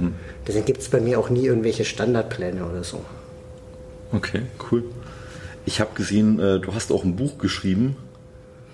Deswegen 0.46 0.64
gibt 0.64 0.82
es 0.82 0.88
bei 0.88 1.00
mir 1.00 1.18
auch 1.18 1.30
nie 1.30 1.46
irgendwelche 1.46 1.84
Standardpläne 1.84 2.64
oder 2.64 2.84
so. 2.84 3.04
Okay, 4.12 4.42
cool. 4.70 4.84
Ich 5.64 5.80
habe 5.80 5.90
gesehen, 5.94 6.38
äh, 6.38 6.58
du 6.60 6.74
hast 6.74 6.92
auch 6.92 7.04
ein 7.04 7.16
Buch 7.16 7.38
geschrieben, 7.38 7.96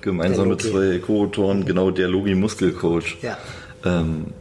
gemeinsam 0.00 0.48
mit 0.48 0.64
Logi. 0.64 0.72
zwei 0.72 0.98
Co-Autoren, 0.98 1.64
genau 1.64 1.90
der 1.90 2.08
Logi 2.08 2.34
Muskelcoach. 2.34 3.18
Ja. 3.22 3.38
Ähm, 3.84 4.32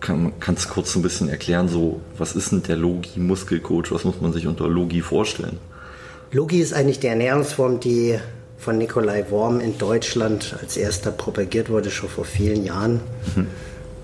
kann, 0.00 0.32
kannst 0.40 0.64
du 0.64 0.68
kurz 0.70 0.96
ein 0.96 1.02
bisschen 1.02 1.28
erklären, 1.28 1.68
so 1.68 2.00
was 2.18 2.34
ist 2.34 2.50
denn 2.50 2.62
der 2.62 2.76
Logi-Muskelcoach? 2.76 3.92
Was 3.92 4.04
muss 4.04 4.20
man 4.20 4.32
sich 4.32 4.46
unter 4.48 4.68
Logi 4.68 5.00
vorstellen? 5.00 5.58
Logi 6.32 6.60
ist 6.60 6.72
eigentlich 6.72 6.98
die 6.98 7.06
Ernährungsform, 7.06 7.78
die 7.78 8.18
von 8.58 8.78
Nikolai 8.78 9.26
Worm 9.30 9.60
in 9.60 9.78
Deutschland 9.78 10.56
als 10.60 10.76
erster 10.76 11.12
propagiert 11.12 11.68
wurde, 11.68 11.90
schon 11.90 12.08
vor 12.08 12.24
vielen 12.24 12.64
Jahren. 12.64 13.00
Mhm. 13.36 13.46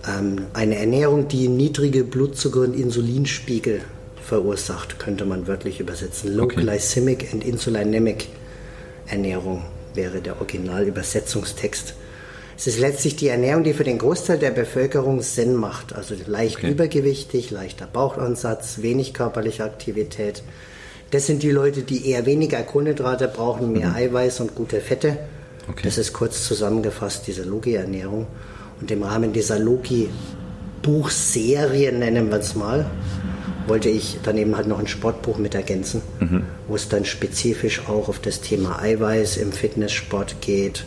Ähm, 0.09 0.47
eine 0.55 0.77
Ernährung, 0.77 1.29
die 1.29 1.49
niedrige 1.49 2.05
Blutzucker- 2.05 2.63
und 2.63 2.75
Insulinspiegel 2.75 3.81
verursacht, 4.23 4.99
könnte 4.99 5.25
man 5.25 5.47
wörtlich 5.47 5.81
übersetzen. 5.81 6.35
Low 6.35 6.45
okay. 6.45 6.63
Glycemic 6.63 7.33
and 7.33 7.45
Insulinemic 7.45 8.29
Ernährung 9.07 9.65
wäre 9.95 10.21
der 10.21 10.37
Originalübersetzungstext. 10.37 11.95
Es 12.57 12.67
ist 12.67 12.81
letztlich 12.81 13.17
die 13.17 13.29
Ernährung, 13.29 13.63
die 13.63 13.73
für 13.73 13.85
den 13.85 13.99
Großteil 13.99 14.39
der 14.39 14.51
Bevölkerung 14.51 15.23
Sinn 15.23 15.55
macht. 15.55 15.95
Also 15.95 16.15
leicht 16.27 16.57
okay. 16.57 16.71
übergewichtig, 16.71 17.51
leichter 17.51 17.87
Bauchansatz, 17.87 18.83
wenig 18.83 19.15
körperliche 19.15 19.65
Aktivität. 19.65 20.43
Das 21.11 21.27
sind 21.27 21.43
die 21.43 21.51
Leute, 21.51 21.83
die 21.83 22.11
eher 22.11 22.27
weniger 22.27 22.63
Kohlenhydrate 22.63 23.29
brauchen, 23.29 23.73
mehr 23.73 23.91
mhm. 23.91 23.95
Eiweiß 23.95 24.41
und 24.41 24.55
gute 24.55 24.81
Fette. 24.81 25.19
Okay. 25.71 25.83
Das 25.85 25.99
ist 25.99 26.13
kurz 26.13 26.45
zusammengefasst 26.45 27.27
diese 27.27 27.45
Logi-Ernährung. 27.45 28.27
Und 28.81 28.91
im 28.91 29.03
Rahmen 29.03 29.33
dieser 29.33 29.59
Logi-Buchserie, 29.59 31.93
nennen 31.93 32.31
wir 32.31 32.39
es 32.39 32.55
mal, 32.55 32.87
wollte 33.67 33.89
ich 33.89 34.19
daneben 34.23 34.55
halt 34.57 34.67
noch 34.67 34.79
ein 34.79 34.87
Sportbuch 34.87 35.39
mit 35.39 35.55
ergänzen, 35.55 36.03
mhm. 36.21 36.45
wo 36.67 36.75
es 36.75 36.89
dann 36.89 37.05
spezifisch 37.05 37.87
auch 37.89 38.09
auf 38.09 38.19
das 38.19 38.41
Thema 38.41 38.81
Eiweiß 38.81 39.37
im 39.37 39.53
Fitnesssport 39.53 40.41
geht, 40.41 40.87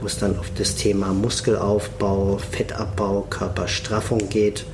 wo 0.00 0.06
es 0.06 0.16
dann 0.18 0.38
auf 0.38 0.50
das 0.56 0.76
Thema 0.76 1.12
Muskelaufbau, 1.12 2.38
Fettabbau, 2.38 3.26
Körperstraffung 3.28 4.30
geht. 4.30 4.64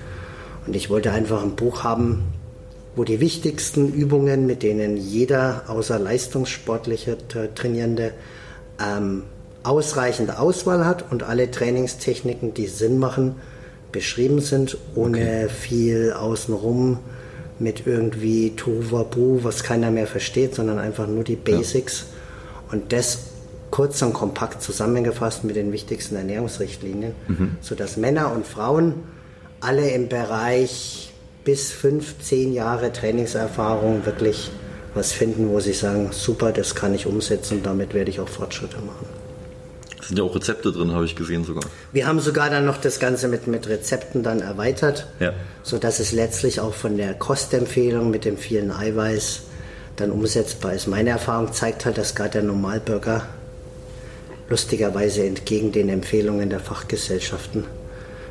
Und 0.67 0.76
ich 0.76 0.90
wollte 0.90 1.12
einfach 1.12 1.43
ein 1.43 1.57
Buch 1.57 1.83
haben, 1.83 2.25
wo 2.95 3.02
die 3.05 3.21
wichtigsten 3.21 3.90
Übungen, 3.93 4.47
mit 4.47 4.62
denen 4.62 4.97
jeder 4.97 5.64
außer 5.69 5.99
leistungssportliche 5.99 7.17
Trainierende 7.55 8.12
ähm, 8.81 9.25
ausreichende 9.62 10.38
Auswahl 10.38 10.87
hat 10.87 11.11
und 11.11 11.23
alle 11.23 11.50
Trainingstechniken, 11.50 12.55
die 12.55 12.67
Sinn 12.67 12.99
machen, 12.99 13.37
beschrieben 13.93 14.40
sind, 14.40 14.79
ohne 14.95 15.19
okay. 15.19 15.49
viel 15.49 16.12
außenrum 16.12 16.99
mit 17.59 17.87
irgendwie 17.87 18.57
Tohuwabu, 18.57 19.45
was 19.45 19.62
keiner 19.62 19.90
mehr 19.90 20.07
versteht, 20.07 20.55
sondern 20.55 20.79
einfach 20.79 21.07
nur 21.07 21.25
die 21.25 21.37
Basics. 21.37 22.07
Ja. 22.07 22.73
Und 22.73 22.93
das 22.93 23.19
kurz 23.71 24.02
und 24.02 24.12
kompakt 24.12 24.62
zusammengefasst 24.62 25.45
mit 25.45 25.57
den 25.57 25.73
wichtigsten 25.73 26.17
Ernährungsrichtlinien, 26.17 27.14
mhm. 27.29 27.57
sodass 27.61 27.97
Männer 27.97 28.33
und 28.33 28.47
Frauen 28.47 28.95
alle 29.61 29.90
im 29.90 30.09
Bereich 30.09 31.12
bis 31.45 31.71
fünf, 31.71 32.19
zehn 32.21 32.52
Jahre 32.52 32.93
Trainingserfahrung 32.93 34.07
wirklich 34.07 34.50
was 34.95 35.12
finden, 35.12 35.50
wo 35.50 35.61
sie 35.61 35.73
sagen, 35.73 36.09
super, 36.12 36.50
das 36.50 36.75
kann 36.75 36.95
ich 36.95 37.07
umsetzen 37.07 37.62
damit 37.62 37.95
werde 37.95 38.11
ich 38.11 38.19
auch 38.19 38.29
Fortschritte 38.29 38.79
machen. 38.79 39.19
Sind 40.02 40.19
ja 40.19 40.25
auch 40.25 40.35
Rezepte 40.35 40.73
drin, 40.73 40.92
habe 40.92 41.04
ich 41.04 41.16
gesehen 41.16 41.45
sogar. 41.45 41.64
Wir 41.92 42.07
haben 42.07 42.21
sogar 42.21 42.50
dann 42.50 42.64
noch 42.64 42.78
das 42.78 42.99
Ganze 43.00 43.28
mit, 43.28 43.47
mit 43.47 43.69
Rezepten 43.69 44.23
dann 44.23 44.40
erweitert, 44.40 45.07
ja. 45.19 45.33
sodass 45.62 46.00
es 46.00 46.12
letztlich 46.12 46.61
auch 46.61 46.75
von 46.75 46.97
der 46.97 47.14
Kostempfehlung 47.14 48.11
mit 48.11 48.25
dem 48.25 48.37
vielen 48.37 48.71
Eiweiß 48.71 49.42
dann 49.97 50.11
umsetzbar 50.11 50.75
ist. 50.75 50.87
Meine 50.87 51.11
Erfahrung 51.11 51.52
zeigt 51.52 51.85
halt, 51.85 51.99
dass 51.99 52.14
gerade 52.14 52.30
der 52.30 52.42
Normalbürger 52.42 53.26
lustigerweise 54.49 55.25
entgegen 55.25 55.73
den 55.73 55.88
Empfehlungen 55.88 56.50
der 56.50 56.61
Fachgesellschaften 56.61 57.64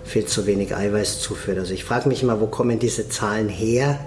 viel 0.03 0.25
zu 0.25 0.45
wenig 0.45 0.75
Eiweiß 0.75 1.19
zuführt. 1.21 1.59
Also 1.59 1.73
ich 1.73 1.83
frage 1.83 2.09
mich 2.09 2.23
immer, 2.23 2.41
wo 2.41 2.47
kommen 2.47 2.79
diese 2.79 3.09
Zahlen 3.09 3.47
her, 3.47 3.99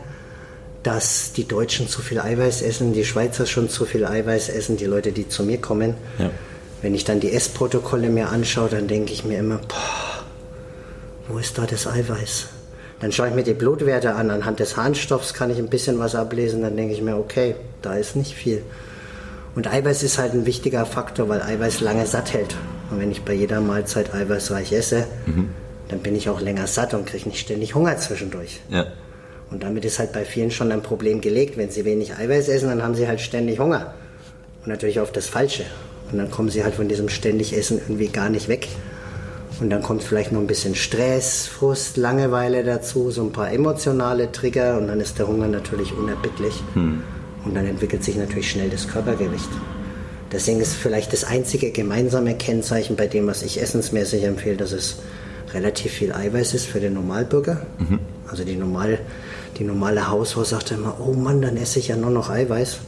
dass 0.83 1.33
die 1.33 1.47
Deutschen 1.47 1.89
zu 1.89 2.03
viel 2.03 2.19
Eiweiß 2.19 2.63
essen, 2.63 2.93
die 2.93 3.05
Schweizer 3.05 3.47
schon 3.47 3.69
zu 3.69 3.85
viel 3.85 4.05
Eiweiß 4.05 4.49
essen, 4.49 4.77
die 4.77 4.87
Leute, 4.87 5.13
die 5.13 5.29
zu 5.29 5.45
mir 5.45 5.59
kommen. 5.59 5.95
Ja. 6.19 6.31
Wenn 6.83 6.95
ich 6.95 7.05
dann 7.05 7.21
die 7.21 7.33
Essprotokolle 7.33 8.11
mir 8.11 8.29
anschaue, 8.29 8.69
dann 8.69 8.89
denke 8.89 9.13
ich 9.13 9.25
mir 9.25 9.39
immer, 9.39 9.59
boah, 9.69 10.25
wo 11.29 11.39
ist 11.39 11.57
da 11.57 11.65
das 11.65 11.87
Eiweiß? 11.87 12.49
Dann 13.01 13.13
schaue 13.13 13.29
ich 13.29 13.35
mir 13.35 13.45
die 13.45 13.55
Blutwerte 13.55 14.15
an, 14.15 14.31
anhand 14.31 14.61
des 14.61 14.77
Harnstoffs 14.77 15.33
kann 15.33 15.51
ich 15.51 15.59
ein 15.59 15.69
bisschen 15.69 15.99
was 15.99 16.15
ablesen, 16.15 16.63
dann 16.63 16.77
denke 16.77 16.93
ich 16.93 17.03
mir, 17.03 17.17
okay, 17.17 17.57
da 17.81 17.95
ist 17.95 18.17
nicht 18.17 18.35
viel. 18.35 18.63
Und 19.55 19.67
Eiweiß 19.67 20.03
ist 20.03 20.19
halt 20.19 20.33
ein 20.35 20.47
wichtiger 20.47 20.87
Faktor, 20.87 21.29
weil 21.29 21.43
Eiweiß 21.43 21.81
lange 21.81 22.07
satt 22.07 22.33
hält. 22.33 22.57
Und 22.91 23.01
wenn 23.01 23.11
ich 23.11 23.23
bei 23.23 23.33
jeder 23.33 23.61
Mahlzeit 23.61 24.15
eiweißreich 24.15 24.73
esse, 24.73 25.07
mhm. 25.27 25.51
dann 25.89 26.01
bin 26.01 26.15
ich 26.17 26.29
auch 26.29 26.41
länger 26.41 26.67
satt 26.67 26.95
und 26.95 27.07
kriege 27.07 27.29
nicht 27.29 27.41
ständig 27.41 27.75
Hunger 27.75 27.97
zwischendurch. 27.99 28.61
Ja. 28.71 28.87
Und 29.51 29.63
damit 29.63 29.85
ist 29.85 29.99
halt 29.99 30.13
bei 30.13 30.25
vielen 30.25 30.51
schon 30.51 30.73
ein 30.73 30.83
Problem 30.83 31.21
gelegt. 31.21 31.57
Wenn 31.59 31.71
sie 31.71 31.85
wenig 31.85 32.17
Eiweiß 32.17 32.49
essen, 32.49 32.69
dann 32.69 32.83
haben 32.83 32.95
sie 32.95 33.07
halt 33.07 33.21
ständig 33.21 33.59
Hunger. 33.59 33.95
Und 34.63 34.69
natürlich 34.69 35.01
auf 35.01 35.13
das 35.13 35.27
Falsche. 35.27 35.65
Und 36.13 36.19
dann 36.19 36.31
kommen 36.31 36.51
sie 36.51 36.63
halt 36.63 36.75
von 36.75 36.89
diesem 36.89 37.09
ständig 37.09 37.57
Essen 37.57 37.79
irgendwie 37.79 38.09
gar 38.09 38.29
nicht 38.29 38.49
weg. 38.49 38.69
Und 39.61 39.71
dann 39.71 39.83
kommt 39.83 40.03
vielleicht 40.03 40.33
noch 40.33 40.41
ein 40.41 40.47
bisschen 40.47 40.75
Stress, 40.75 41.47
Frust, 41.47 41.97
Langeweile 41.97 42.65
dazu, 42.65 43.11
so 43.11 43.23
ein 43.23 43.33
paar 43.33 43.53
emotionale 43.53 44.31
Trigger 44.31 44.79
und 44.79 44.89
dann 44.89 45.01
ist 45.01 45.19
der 45.19 45.29
Hunger 45.29 45.49
natürlich 45.49 45.93
unerbittlich. 45.97 46.55
Hm. 46.75 47.03
Und 47.45 47.55
dann 47.55 47.67
entwickelt 47.67 48.05
sich 48.05 48.17
natürlich 48.17 48.51
schnell 48.51 48.71
das 48.71 48.89
Körpergewicht. 48.89 49.49
Deswegen 50.31 50.61
ist 50.61 50.75
vielleicht 50.75 51.13
das 51.13 51.25
einzige 51.25 51.71
gemeinsame 51.71 52.35
Kennzeichen 52.35 52.97
bei 52.97 53.07
dem, 53.07 53.27
was 53.27 53.43
ich 53.43 53.61
essensmäßig 53.61 54.25
empfehle, 54.25 54.57
dass 54.57 54.73
es 54.73 54.97
relativ 55.53 55.93
viel 55.93 56.13
Eiweiß 56.13 56.55
ist 56.55 56.67
für 56.67 56.81
den 56.81 56.95
Normalbürger. 56.95 57.67
Mhm. 57.79 58.01
Also 58.29 58.45
die, 58.45 58.57
normal, 58.57 58.99
die 59.59 59.65
normale 59.65 60.09
Hausfrau 60.09 60.45
sagt 60.45 60.71
immer, 60.71 60.97
oh 61.01 61.13
Mann, 61.13 61.43
dann 61.43 61.57
esse 61.57 61.79
ich 61.79 61.89
ja 61.89 61.97
nur 61.97 62.11
noch 62.11 62.31
Eiweiß 62.31 62.79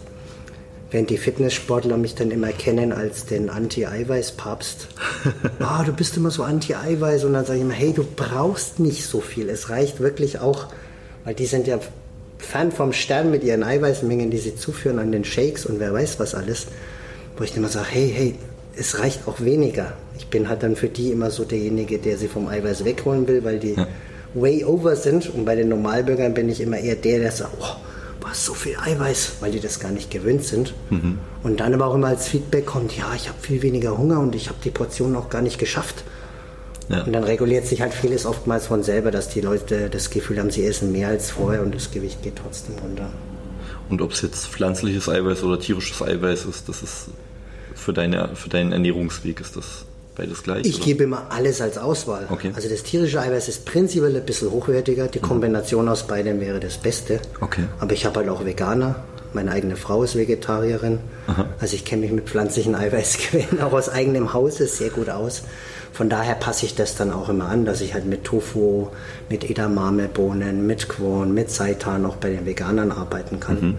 während 0.94 1.10
die 1.10 1.18
Fitnesssportler 1.18 1.96
mich 1.96 2.14
dann 2.14 2.30
immer 2.30 2.52
kennen 2.52 2.92
als 2.92 3.26
den 3.26 3.50
Anti-Eiweiß-Papst. 3.50 4.88
Ah, 5.58 5.82
du 5.82 5.92
bist 5.92 6.16
immer 6.16 6.30
so 6.30 6.44
Anti-Eiweiß 6.44 7.24
und 7.24 7.32
dann 7.32 7.44
sage 7.44 7.58
ich 7.58 7.64
immer, 7.64 7.74
hey, 7.74 7.92
du 7.92 8.04
brauchst 8.04 8.78
nicht 8.78 9.04
so 9.04 9.20
viel. 9.20 9.48
Es 9.48 9.70
reicht 9.70 9.98
wirklich 9.98 10.38
auch, 10.38 10.68
weil 11.24 11.34
die 11.34 11.46
sind 11.46 11.66
ja 11.66 11.80
fern 12.38 12.70
vom 12.70 12.92
Stern 12.92 13.32
mit 13.32 13.42
ihren 13.42 13.64
Eiweißmengen, 13.64 14.30
die 14.30 14.38
sie 14.38 14.54
zuführen 14.54 15.00
an 15.00 15.10
den 15.10 15.24
Shakes 15.24 15.66
und 15.66 15.80
wer 15.80 15.92
weiß 15.92 16.20
was 16.20 16.34
alles, 16.34 16.68
wo 17.36 17.42
ich 17.42 17.56
immer 17.56 17.68
sage, 17.68 17.88
hey, 17.90 18.12
hey, 18.14 18.34
es 18.76 19.00
reicht 19.00 19.26
auch 19.26 19.40
weniger. 19.40 19.94
Ich 20.16 20.28
bin 20.28 20.48
halt 20.48 20.62
dann 20.62 20.76
für 20.76 20.88
die 20.88 21.10
immer 21.10 21.32
so 21.32 21.44
derjenige, 21.44 21.98
der 21.98 22.18
sie 22.18 22.28
vom 22.28 22.46
Eiweiß 22.46 22.84
wegholen 22.84 23.26
will, 23.26 23.42
weil 23.42 23.58
die 23.58 23.74
ja. 23.74 23.88
way 24.34 24.64
over 24.64 24.94
sind 24.94 25.28
und 25.34 25.44
bei 25.44 25.56
den 25.56 25.70
Normalbürgern 25.70 26.34
bin 26.34 26.48
ich 26.48 26.60
immer 26.60 26.78
eher 26.78 26.96
der, 26.96 27.18
der 27.18 27.32
sagt, 27.32 27.54
oh, 27.60 27.76
was, 28.20 28.44
so 28.44 28.54
viel 28.54 28.76
Eiweiß, 28.76 29.36
weil 29.40 29.52
die 29.52 29.60
das 29.60 29.80
gar 29.80 29.90
nicht 29.90 30.10
gewöhnt 30.10 30.44
sind. 30.44 30.74
Mhm. 30.90 31.18
Und 31.42 31.60
dann 31.60 31.74
aber 31.74 31.86
auch 31.86 31.94
immer 31.94 32.08
als 32.08 32.28
Feedback 32.28 32.66
kommt, 32.66 32.96
ja, 32.96 33.12
ich 33.14 33.28
habe 33.28 33.38
viel 33.40 33.62
weniger 33.62 33.96
Hunger 33.98 34.20
und 34.20 34.34
ich 34.34 34.48
habe 34.48 34.58
die 34.64 34.70
Portion 34.70 35.16
auch 35.16 35.30
gar 35.30 35.42
nicht 35.42 35.58
geschafft. 35.58 36.04
Ja. 36.88 37.02
Und 37.02 37.12
dann 37.12 37.24
reguliert 37.24 37.66
sich 37.66 37.80
halt 37.80 37.94
vieles 37.94 38.26
oftmals 38.26 38.66
von 38.66 38.82
selber, 38.82 39.10
dass 39.10 39.28
die 39.28 39.40
Leute 39.40 39.88
das 39.88 40.10
Gefühl 40.10 40.38
haben, 40.38 40.50
sie 40.50 40.66
essen 40.66 40.92
mehr 40.92 41.08
als 41.08 41.30
vorher 41.30 41.62
und 41.62 41.74
das 41.74 41.90
Gewicht 41.90 42.22
geht 42.22 42.36
trotzdem 42.36 42.76
runter. 42.78 43.10
Und 43.88 44.02
ob 44.02 44.12
es 44.12 44.22
jetzt 44.22 44.46
pflanzliches 44.46 45.08
Eiweiß 45.08 45.42
oder 45.44 45.58
tierisches 45.58 46.02
Eiweiß 46.02 46.44
ist, 46.46 46.68
das 46.68 46.82
ist 46.82 47.08
für, 47.74 47.92
deine, 47.92 48.34
für 48.34 48.48
deinen 48.48 48.72
Ernährungsweg 48.72 49.40
ist 49.40 49.56
das 49.56 49.86
Beides 50.16 50.42
gleich? 50.42 50.64
Ich 50.64 50.76
oder? 50.76 50.84
gebe 50.84 51.04
immer 51.04 51.26
alles 51.30 51.60
als 51.60 51.76
Auswahl. 51.76 52.26
Okay. 52.30 52.52
Also 52.54 52.68
das 52.68 52.82
tierische 52.82 53.20
Eiweiß 53.20 53.48
ist 53.48 53.64
prinzipiell 53.64 54.14
ein 54.16 54.24
bisschen 54.24 54.50
hochwertiger. 54.50 55.08
Die 55.08 55.18
mhm. 55.18 55.22
Kombination 55.22 55.88
aus 55.88 56.06
beidem 56.06 56.40
wäre 56.40 56.60
das 56.60 56.78
Beste. 56.78 57.20
Okay. 57.40 57.64
Aber 57.80 57.92
ich 57.92 58.06
habe 58.06 58.20
halt 58.20 58.28
auch 58.28 58.44
Veganer. 58.44 58.96
Meine 59.32 59.50
eigene 59.50 59.74
Frau 59.74 60.04
ist 60.04 60.14
Vegetarierin. 60.14 61.00
Aha. 61.26 61.46
Also 61.58 61.74
ich 61.74 61.84
kenne 61.84 62.02
mich 62.02 62.12
mit 62.12 62.28
pflanzlichen 62.28 62.76
Eiweißquellen 62.76 63.60
auch 63.62 63.72
aus 63.72 63.88
eigenem 63.88 64.32
Hause 64.32 64.68
sehr 64.68 64.90
gut 64.90 65.10
aus. 65.10 65.42
Von 65.92 66.08
daher 66.08 66.34
passe 66.34 66.66
ich 66.66 66.74
das 66.74 66.96
dann 66.96 67.12
auch 67.12 67.28
immer 67.28 67.48
an, 67.48 67.64
dass 67.64 67.80
ich 67.80 67.94
halt 67.94 68.04
mit 68.04 68.24
Tofu, 68.24 68.88
mit 69.28 69.48
Edamamebohnen, 69.48 70.66
mit 70.66 70.88
Quorn, 70.88 71.32
mit 71.34 71.50
Seitan 71.50 72.06
auch 72.06 72.16
bei 72.16 72.30
den 72.30 72.46
Veganern 72.46 72.92
arbeiten 72.92 73.40
kann. 73.40 73.60
Mhm. 73.60 73.76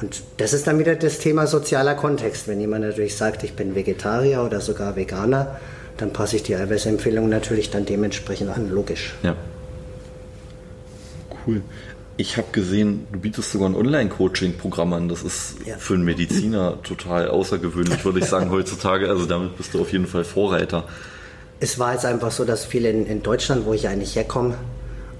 Und 0.00 0.22
das 0.36 0.52
ist 0.52 0.66
dann 0.66 0.78
wieder 0.78 0.94
das 0.94 1.18
Thema 1.18 1.46
sozialer 1.46 1.94
Kontext. 1.94 2.48
Wenn 2.48 2.60
jemand 2.60 2.84
natürlich 2.84 3.16
sagt, 3.16 3.42
ich 3.44 3.54
bin 3.54 3.74
Vegetarier 3.74 4.42
oder 4.42 4.60
sogar 4.60 4.96
Veganer, 4.96 5.58
dann 5.96 6.12
passe 6.12 6.36
ich 6.36 6.42
die 6.42 6.54
Eiweißempfehlung 6.54 7.28
natürlich 7.28 7.70
dann 7.70 7.86
dementsprechend 7.86 8.50
an, 8.50 8.70
logisch. 8.70 9.14
Ja. 9.22 9.36
Cool. 11.46 11.62
Ich 12.18 12.36
habe 12.36 12.48
gesehen, 12.52 13.06
du 13.12 13.20
bietest 13.20 13.52
sogar 13.52 13.68
ein 13.68 13.74
Online-Coaching-Programm 13.74 14.92
an. 14.92 15.08
Das 15.08 15.22
ist 15.22 15.56
ja. 15.64 15.76
für 15.76 15.94
einen 15.94 16.04
Mediziner 16.04 16.82
total 16.82 17.28
außergewöhnlich, 17.28 18.04
würde 18.04 18.20
ich 18.20 18.26
sagen, 18.26 18.50
heutzutage. 18.50 19.08
Also 19.08 19.26
damit 19.26 19.56
bist 19.56 19.74
du 19.74 19.80
auf 19.80 19.92
jeden 19.92 20.06
Fall 20.06 20.24
Vorreiter. 20.24 20.84
Es 21.60 21.78
war 21.78 21.92
jetzt 21.92 22.04
einfach 22.04 22.30
so, 22.30 22.44
dass 22.44 22.66
viele 22.66 22.90
in, 22.90 23.06
in 23.06 23.22
Deutschland, 23.22 23.64
wo 23.64 23.72
ich 23.72 23.88
eigentlich 23.88 24.14
herkomme, 24.14 24.56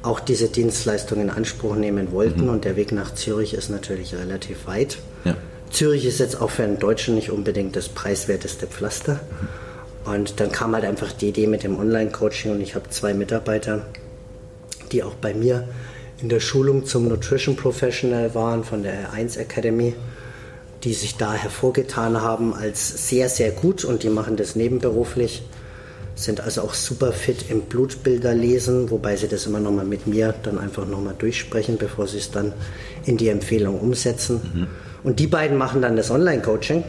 auch 0.06 0.20
diese 0.20 0.48
Dienstleistung 0.48 1.20
in 1.20 1.30
Anspruch 1.30 1.75
nehmen 1.75 2.12
wollten. 2.12 2.44
Mhm. 2.44 2.50
Und 2.50 2.64
der 2.64 2.76
Weg 2.76 2.92
nach 2.92 3.14
Zürich 3.14 3.54
ist 3.54 3.68
natürlich 3.68 4.14
relativ 4.14 4.66
weit. 4.66 4.98
Ja. 5.25 5.36
Zürich 5.70 6.06
ist 6.06 6.20
jetzt 6.20 6.40
auch 6.40 6.50
für 6.50 6.62
einen 6.62 6.78
Deutschen 6.78 7.16
nicht 7.16 7.30
unbedingt 7.30 7.76
das 7.76 7.88
preiswerteste 7.88 8.66
Pflaster. 8.66 9.14
Mhm. 10.04 10.12
Und 10.12 10.40
dann 10.40 10.52
kam 10.52 10.75
halt 10.75 10.84
einfach 10.84 11.12
die 11.12 11.28
Idee 11.28 11.48
mit 11.48 11.64
dem 11.64 11.78
Online-Coaching 11.78 12.52
und 12.52 12.60
ich 12.60 12.76
habe 12.76 12.88
zwei 12.90 13.12
Mitarbeiter, 13.12 13.86
die 14.92 15.02
auch 15.02 15.14
bei 15.14 15.34
mir 15.34 15.66
in 16.22 16.28
der 16.28 16.38
Schulung 16.38 16.86
zum 16.86 17.08
Nutrition 17.08 17.56
Professional 17.56 18.34
waren 18.34 18.62
von 18.62 18.84
der 18.84 19.10
R1 19.10 19.36
Academy, 19.38 19.94
die 20.84 20.94
sich 20.94 21.16
da 21.16 21.32
hervorgetan 21.32 22.22
haben 22.22 22.54
als 22.54 23.08
sehr, 23.08 23.28
sehr 23.28 23.50
gut 23.50 23.84
und 23.84 24.04
die 24.04 24.08
machen 24.08 24.36
das 24.36 24.54
nebenberuflich, 24.54 25.42
sind 26.16 26.40
also 26.40 26.62
auch 26.62 26.75
super 26.75 27.12
fit 27.12 27.50
im 27.50 27.62
Blutbilder 27.62 28.35
lesen, 28.35 28.90
wobei 28.90 29.16
sie 29.16 29.28
das 29.28 29.46
immer 29.46 29.61
nochmal 29.61 29.85
mit 29.85 30.06
mir 30.06 30.35
dann 30.42 30.58
einfach 30.58 30.87
nochmal 30.87 31.14
durchsprechen, 31.16 31.76
bevor 31.76 32.08
sie 32.08 32.18
es 32.18 32.30
dann 32.30 32.54
in 33.04 33.18
die 33.18 33.28
Empfehlung 33.28 33.78
umsetzen. 33.78 34.40
Mhm. 34.54 34.66
Und 35.04 35.20
die 35.20 35.26
beiden 35.26 35.58
machen 35.58 35.82
dann 35.82 35.94
das 35.94 36.11
Online-Coaching. 36.11 36.82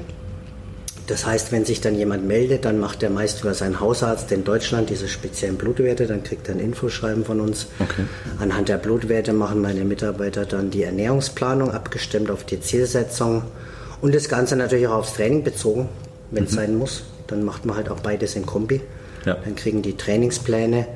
Das 1.08 1.26
heißt, 1.26 1.52
wenn 1.52 1.66
sich 1.66 1.82
dann 1.82 1.96
jemand 1.96 2.26
meldet, 2.26 2.66
dann 2.66 2.80
macht 2.80 3.04
er 3.04 3.10
meist 3.10 3.42
über 3.42 3.54
seinen 3.54 3.80
Hausarzt 3.80 4.32
in 4.32 4.44
Deutschland 4.44 4.90
diese 4.90 5.08
speziellen 5.08 5.58
Blutwerte, 5.58 6.08
dann 6.08 6.24
kriegt 6.24 6.48
er 6.48 6.56
ein 6.56 6.60
Infoschreiben 6.60 7.24
von 7.24 7.42
uns. 7.42 7.68
Okay. 7.80 8.04
Anhand 8.40 8.70
der 8.70 8.78
Blutwerte 8.78 9.34
machen 9.34 9.62
meine 9.62 9.86
Mitarbeiter 9.86 10.46
dann 10.46 10.70
die 10.70 10.84
Ernährungsplanung, 10.84 11.72
abgestimmt 11.72 12.32
auf 12.32 12.46
die 12.46 12.60
Zielsetzung 12.60 13.44
und 14.02 14.16
das 14.16 14.30
Ganze 14.30 14.56
natürlich 14.56 14.88
auch 14.88 14.96
aufs 14.96 15.14
Training 15.14 15.44
bezogen, 15.44 15.90
wenn 16.32 16.46
es 16.46 16.52
mhm. 16.52 16.56
sein 16.56 16.78
muss. 16.78 17.04
Dann 17.28 17.44
macht 17.44 17.66
man 17.66 17.76
halt 17.76 17.90
auch 17.90 18.00
beides 18.00 18.36
in 18.36 18.46
Kombi. 18.46 18.82
Ja. 19.28 19.38
Dann 19.44 19.56
kriegen 19.56 19.82
die 19.82 19.96
Trainingspläne 19.96 20.88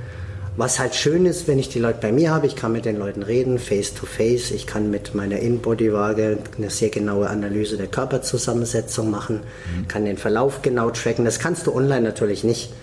was 0.57 0.79
halt 0.79 0.95
schön 0.95 1.25
ist, 1.25 1.47
wenn 1.47 1.59
ich 1.59 1.69
die 1.69 1.79
Leute 1.79 1.99
bei 2.01 2.11
mir 2.11 2.31
habe, 2.31 2.45
ich 2.45 2.55
kann 2.55 2.73
mit 2.73 2.83
den 2.83 2.97
Leuten 2.97 3.23
reden, 3.23 3.57
face 3.57 3.93
to 3.93 4.05
face, 4.05 4.51
ich 4.51 4.67
kann 4.67 4.91
mit 4.91 5.15
meiner 5.15 5.39
In-Body-Waage 5.39 6.39
eine 6.57 6.69
sehr 6.69 6.89
genaue 6.89 7.29
Analyse 7.29 7.77
der 7.77 7.87
Körperzusammensetzung 7.87 9.09
machen, 9.09 9.37
mhm. 9.37 9.87
kann 9.87 10.03
den 10.03 10.17
Verlauf 10.17 10.61
genau 10.61 10.89
tracken. 10.89 11.23
Das 11.23 11.39
kannst 11.39 11.67
du 11.67 11.73
online 11.73 12.01
natürlich 12.01 12.43
nicht. 12.43 12.73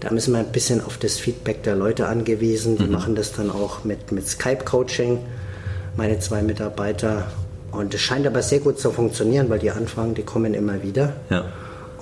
Da 0.00 0.10
müssen 0.10 0.32
wir 0.32 0.40
ein 0.40 0.50
bisschen 0.50 0.84
auf 0.84 0.98
das 0.98 1.16
Feedback 1.18 1.62
der 1.62 1.76
Leute 1.76 2.08
angewiesen. 2.08 2.76
Die 2.76 2.86
mhm. 2.86 2.92
machen 2.92 3.14
das 3.14 3.32
dann 3.32 3.50
auch 3.50 3.84
mit, 3.84 4.10
mit 4.10 4.26
Skype-Coaching, 4.26 5.20
meine 5.96 6.18
zwei 6.18 6.42
Mitarbeiter. 6.42 7.28
Und 7.70 7.94
es 7.94 8.00
scheint 8.00 8.26
aber 8.26 8.42
sehr 8.42 8.58
gut 8.58 8.80
zu 8.80 8.90
funktionieren, 8.90 9.48
weil 9.48 9.60
die 9.60 9.70
Anfragen, 9.70 10.14
die 10.14 10.24
kommen 10.24 10.54
immer 10.54 10.82
wieder. 10.82 11.12
Ja. 11.30 11.44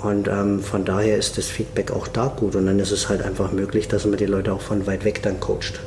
Und 0.03 0.29
ähm, 0.29 0.61
von 0.61 0.85
daher 0.85 1.17
ist 1.17 1.39
das 1.39 1.47
Feedback 1.47 1.91
auch 1.91 2.09
da 2.09 2.29
gut. 2.29 2.55
Und 2.55 2.67
dann 2.67 2.79
ist 2.79 2.91
es 2.91 3.09
halt 3.09 3.23
einfach 3.23 3.53
möglich, 3.53 3.89
dass 3.89 4.07
man 4.07 4.17
die 4.17 4.27
Leute 4.27 4.53
auch 4.53 4.61
von 4.61 4.87
weit 4.87 5.05
weg 5.05 5.23
dann 5.23 5.41
coacht. 5.41 5.81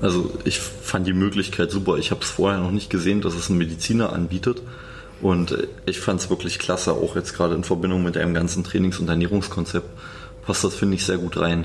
Also 0.00 0.30
ich 0.44 0.58
fand 0.58 1.06
die 1.06 1.12
Möglichkeit 1.12 1.70
super. 1.70 1.96
Ich 1.96 2.10
habe 2.10 2.22
es 2.22 2.30
vorher 2.30 2.60
noch 2.60 2.70
nicht 2.70 2.90
gesehen, 2.90 3.20
dass 3.20 3.34
es 3.34 3.48
ein 3.48 3.58
Mediziner 3.58 4.12
anbietet. 4.12 4.62
Und 5.20 5.56
ich 5.86 6.00
fand 6.00 6.20
es 6.20 6.28
wirklich 6.28 6.58
klasse, 6.58 6.92
auch 6.92 7.16
jetzt 7.16 7.34
gerade 7.34 7.54
in 7.54 7.64
Verbindung 7.64 8.02
mit 8.02 8.16
einem 8.16 8.34
ganzen 8.34 8.64
Trainings- 8.64 8.98
und 8.98 9.08
Ernährungskonzept 9.08 9.88
passt 10.44 10.64
das, 10.64 10.74
finde 10.74 10.96
ich, 10.96 11.04
sehr 11.04 11.18
gut 11.18 11.38
rein. 11.38 11.64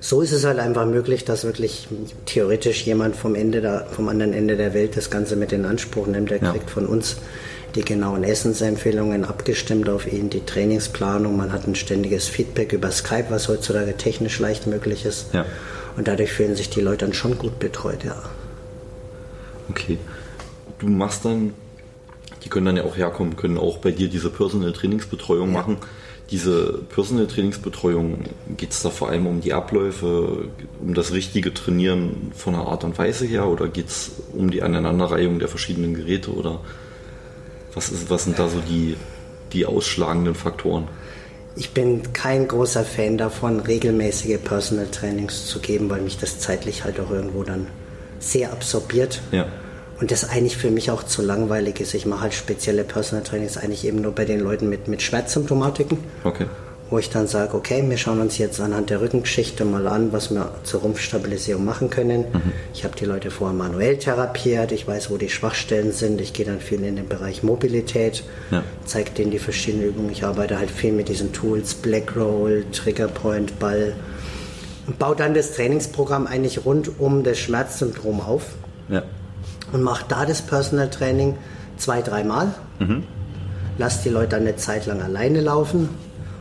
So 0.00 0.20
ist 0.20 0.32
es 0.32 0.44
halt 0.44 0.58
einfach 0.58 0.86
möglich, 0.86 1.24
dass 1.24 1.44
wirklich 1.44 1.88
theoretisch 2.26 2.84
jemand 2.84 3.16
vom, 3.16 3.34
Ende 3.34 3.60
der, 3.60 3.86
vom 3.86 4.08
anderen 4.08 4.32
Ende 4.32 4.56
der 4.56 4.74
Welt 4.74 4.96
das 4.96 5.10
Ganze 5.10 5.36
mit 5.36 5.52
in 5.52 5.64
Anspruch 5.64 6.06
nimmt. 6.06 6.30
Der 6.30 6.42
ja. 6.42 6.52
kriegt 6.52 6.70
von 6.70 6.86
uns 6.86 7.16
die 7.76 7.84
genauen 7.84 8.24
Essensempfehlungen 8.24 9.24
abgestimmt 9.24 9.88
auf 9.88 10.10
ihn, 10.10 10.30
die 10.30 10.44
Trainingsplanung. 10.44 11.36
Man 11.36 11.52
hat 11.52 11.66
ein 11.68 11.74
ständiges 11.74 12.26
Feedback 12.26 12.72
über 12.72 12.90
Skype, 12.90 13.26
was 13.28 13.48
heutzutage 13.48 13.96
technisch 13.96 14.38
leicht 14.38 14.66
möglich 14.66 15.04
ist. 15.04 15.32
Ja. 15.34 15.44
Und 15.96 16.08
dadurch 16.08 16.32
fühlen 16.32 16.56
sich 16.56 16.70
die 16.70 16.80
Leute 16.80 17.04
dann 17.04 17.14
schon 17.14 17.38
gut 17.38 17.58
betreut, 17.58 18.02
ja. 18.04 18.16
Okay. 19.70 19.98
Du 20.78 20.88
machst 20.88 21.24
dann, 21.24 21.54
die 22.44 22.48
können 22.48 22.66
dann 22.66 22.76
ja 22.76 22.84
auch 22.84 22.96
herkommen, 22.96 23.36
können 23.36 23.58
auch 23.58 23.78
bei 23.78 23.90
dir 23.90 24.08
diese 24.08 24.30
Personal 24.30 24.72
Trainingsbetreuung 24.72 25.52
ja. 25.52 25.60
machen. 25.60 25.76
Diese 26.30 26.80
Personal 26.88 27.28
Trainingsbetreuung, 27.28 28.24
geht 28.56 28.72
es 28.72 28.82
da 28.82 28.90
vor 28.90 29.10
allem 29.10 29.26
um 29.26 29.40
die 29.40 29.52
Abläufe, 29.52 30.48
um 30.80 30.94
das 30.94 31.12
richtige 31.12 31.54
Trainieren 31.54 32.32
von 32.34 32.54
der 32.54 32.62
Art 32.62 32.82
und 32.84 32.98
Weise 32.98 33.26
her 33.26 33.46
oder 33.46 33.68
geht 33.68 33.86
es 33.86 34.12
um 34.32 34.50
die 34.50 34.62
Aneinanderreihung 34.62 35.38
der 35.38 35.48
verschiedenen 35.48 35.94
Geräte 35.94 36.32
oder 36.32 36.60
was, 37.76 37.90
ist, 37.90 38.10
was 38.10 38.24
sind 38.24 38.38
da 38.40 38.48
so 38.48 38.58
die, 38.58 38.96
die 39.52 39.66
ausschlagenden 39.66 40.34
Faktoren? 40.34 40.88
Ich 41.54 41.70
bin 41.70 42.12
kein 42.12 42.48
großer 42.48 42.84
Fan 42.84 43.16
davon, 43.16 43.60
regelmäßige 43.60 44.38
Personal 44.42 44.86
Trainings 44.88 45.46
zu 45.46 45.60
geben, 45.60 45.88
weil 45.88 46.00
mich 46.00 46.18
das 46.18 46.40
zeitlich 46.40 46.84
halt 46.84 46.98
auch 46.98 47.10
irgendwo 47.10 47.44
dann 47.44 47.68
sehr 48.18 48.52
absorbiert. 48.52 49.20
Ja. 49.30 49.46
Und 50.00 50.10
das 50.10 50.28
eigentlich 50.28 50.56
für 50.56 50.70
mich 50.70 50.90
auch 50.90 51.04
zu 51.04 51.22
langweilig 51.22 51.80
ist. 51.80 51.94
Ich 51.94 52.04
mache 52.04 52.22
halt 52.22 52.34
spezielle 52.34 52.84
Personal 52.84 53.24
Trainings 53.24 53.56
eigentlich 53.56 53.86
eben 53.86 54.02
nur 54.02 54.12
bei 54.12 54.26
den 54.26 54.40
Leuten 54.40 54.68
mit, 54.68 54.88
mit 54.88 55.00
Schmerzsymptomatiken. 55.00 55.98
Okay 56.24 56.46
wo 56.88 56.98
ich 56.98 57.10
dann 57.10 57.26
sage, 57.26 57.54
okay, 57.54 57.82
wir 57.86 57.96
schauen 57.96 58.20
uns 58.20 58.38
jetzt 58.38 58.60
anhand 58.60 58.90
der 58.90 59.00
Rückengeschichte 59.00 59.64
mal 59.64 59.86
an, 59.88 60.12
was 60.12 60.30
wir 60.30 60.52
zur 60.62 60.82
Rumpfstabilisierung 60.82 61.64
machen 61.64 61.90
können. 61.90 62.26
Mhm. 62.32 62.52
Ich 62.74 62.84
habe 62.84 62.94
die 62.96 63.04
Leute 63.04 63.30
vorher 63.30 63.56
manuell 63.56 63.98
therapiert, 63.98 64.70
ich 64.70 64.86
weiß, 64.86 65.10
wo 65.10 65.16
die 65.16 65.28
Schwachstellen 65.28 65.92
sind, 65.92 66.20
ich 66.20 66.32
gehe 66.32 66.46
dann 66.46 66.60
viel 66.60 66.82
in 66.84 66.96
den 66.96 67.08
Bereich 67.08 67.42
Mobilität, 67.42 68.22
ja. 68.50 68.62
zeige 68.84 69.10
denen 69.10 69.32
die 69.32 69.40
verschiedenen 69.40 69.88
Übungen. 69.88 70.10
Ich 70.10 70.24
arbeite 70.24 70.58
halt 70.58 70.70
viel 70.70 70.92
mit 70.92 71.08
diesen 71.08 71.32
Tools, 71.32 71.74
Black 71.74 72.14
Roll, 72.16 72.64
Trigger 72.72 73.08
Point, 73.08 73.58
Ball 73.58 73.94
und 74.86 74.98
baue 74.98 75.16
dann 75.16 75.34
das 75.34 75.52
Trainingsprogramm 75.52 76.26
eigentlich 76.28 76.64
rund 76.64 77.00
um 77.00 77.24
das 77.24 77.38
Schmerzsyndrom 77.38 78.20
auf 78.20 78.54
ja. 78.88 79.02
und 79.72 79.82
mache 79.82 80.04
da 80.08 80.24
das 80.24 80.42
Personal 80.42 80.88
Training 80.88 81.36
zwei, 81.76 82.00
dreimal. 82.00 82.54
Mhm. 82.78 83.02
Lass 83.78 84.02
die 84.02 84.08
Leute 84.08 84.36
eine 84.36 84.56
Zeit 84.56 84.86
lang 84.86 85.02
alleine 85.02 85.40
laufen, 85.40 85.88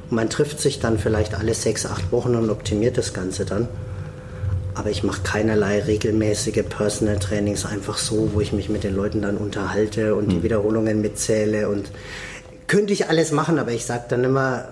man 0.09 0.29
trifft 0.29 0.59
sich 0.59 0.79
dann 0.79 0.97
vielleicht 0.97 1.35
alle 1.35 1.53
sechs, 1.53 1.85
acht 1.85 2.11
Wochen 2.11 2.35
und 2.35 2.49
optimiert 2.49 2.97
das 2.97 3.13
Ganze 3.13 3.45
dann. 3.45 3.67
Aber 4.73 4.89
ich 4.89 5.03
mache 5.03 5.21
keinerlei 5.23 5.81
regelmäßige 5.81 6.63
Personal 6.67 7.17
Trainings 7.17 7.65
einfach 7.65 7.97
so, 7.97 8.31
wo 8.33 8.41
ich 8.41 8.51
mich 8.51 8.67
mit 8.67 8.83
den 8.83 8.95
Leuten 8.95 9.21
dann 9.21 9.37
unterhalte 9.37 10.15
und 10.15 10.29
die 10.31 10.37
hm. 10.37 10.43
Wiederholungen 10.43 11.01
mitzähle. 11.01 11.69
Und 11.69 11.89
könnte 12.67 12.91
ich 12.91 13.07
alles 13.07 13.31
machen, 13.31 13.57
aber 13.57 13.71
ich 13.71 13.85
sage 13.85 14.03
dann 14.09 14.25
immer, 14.25 14.69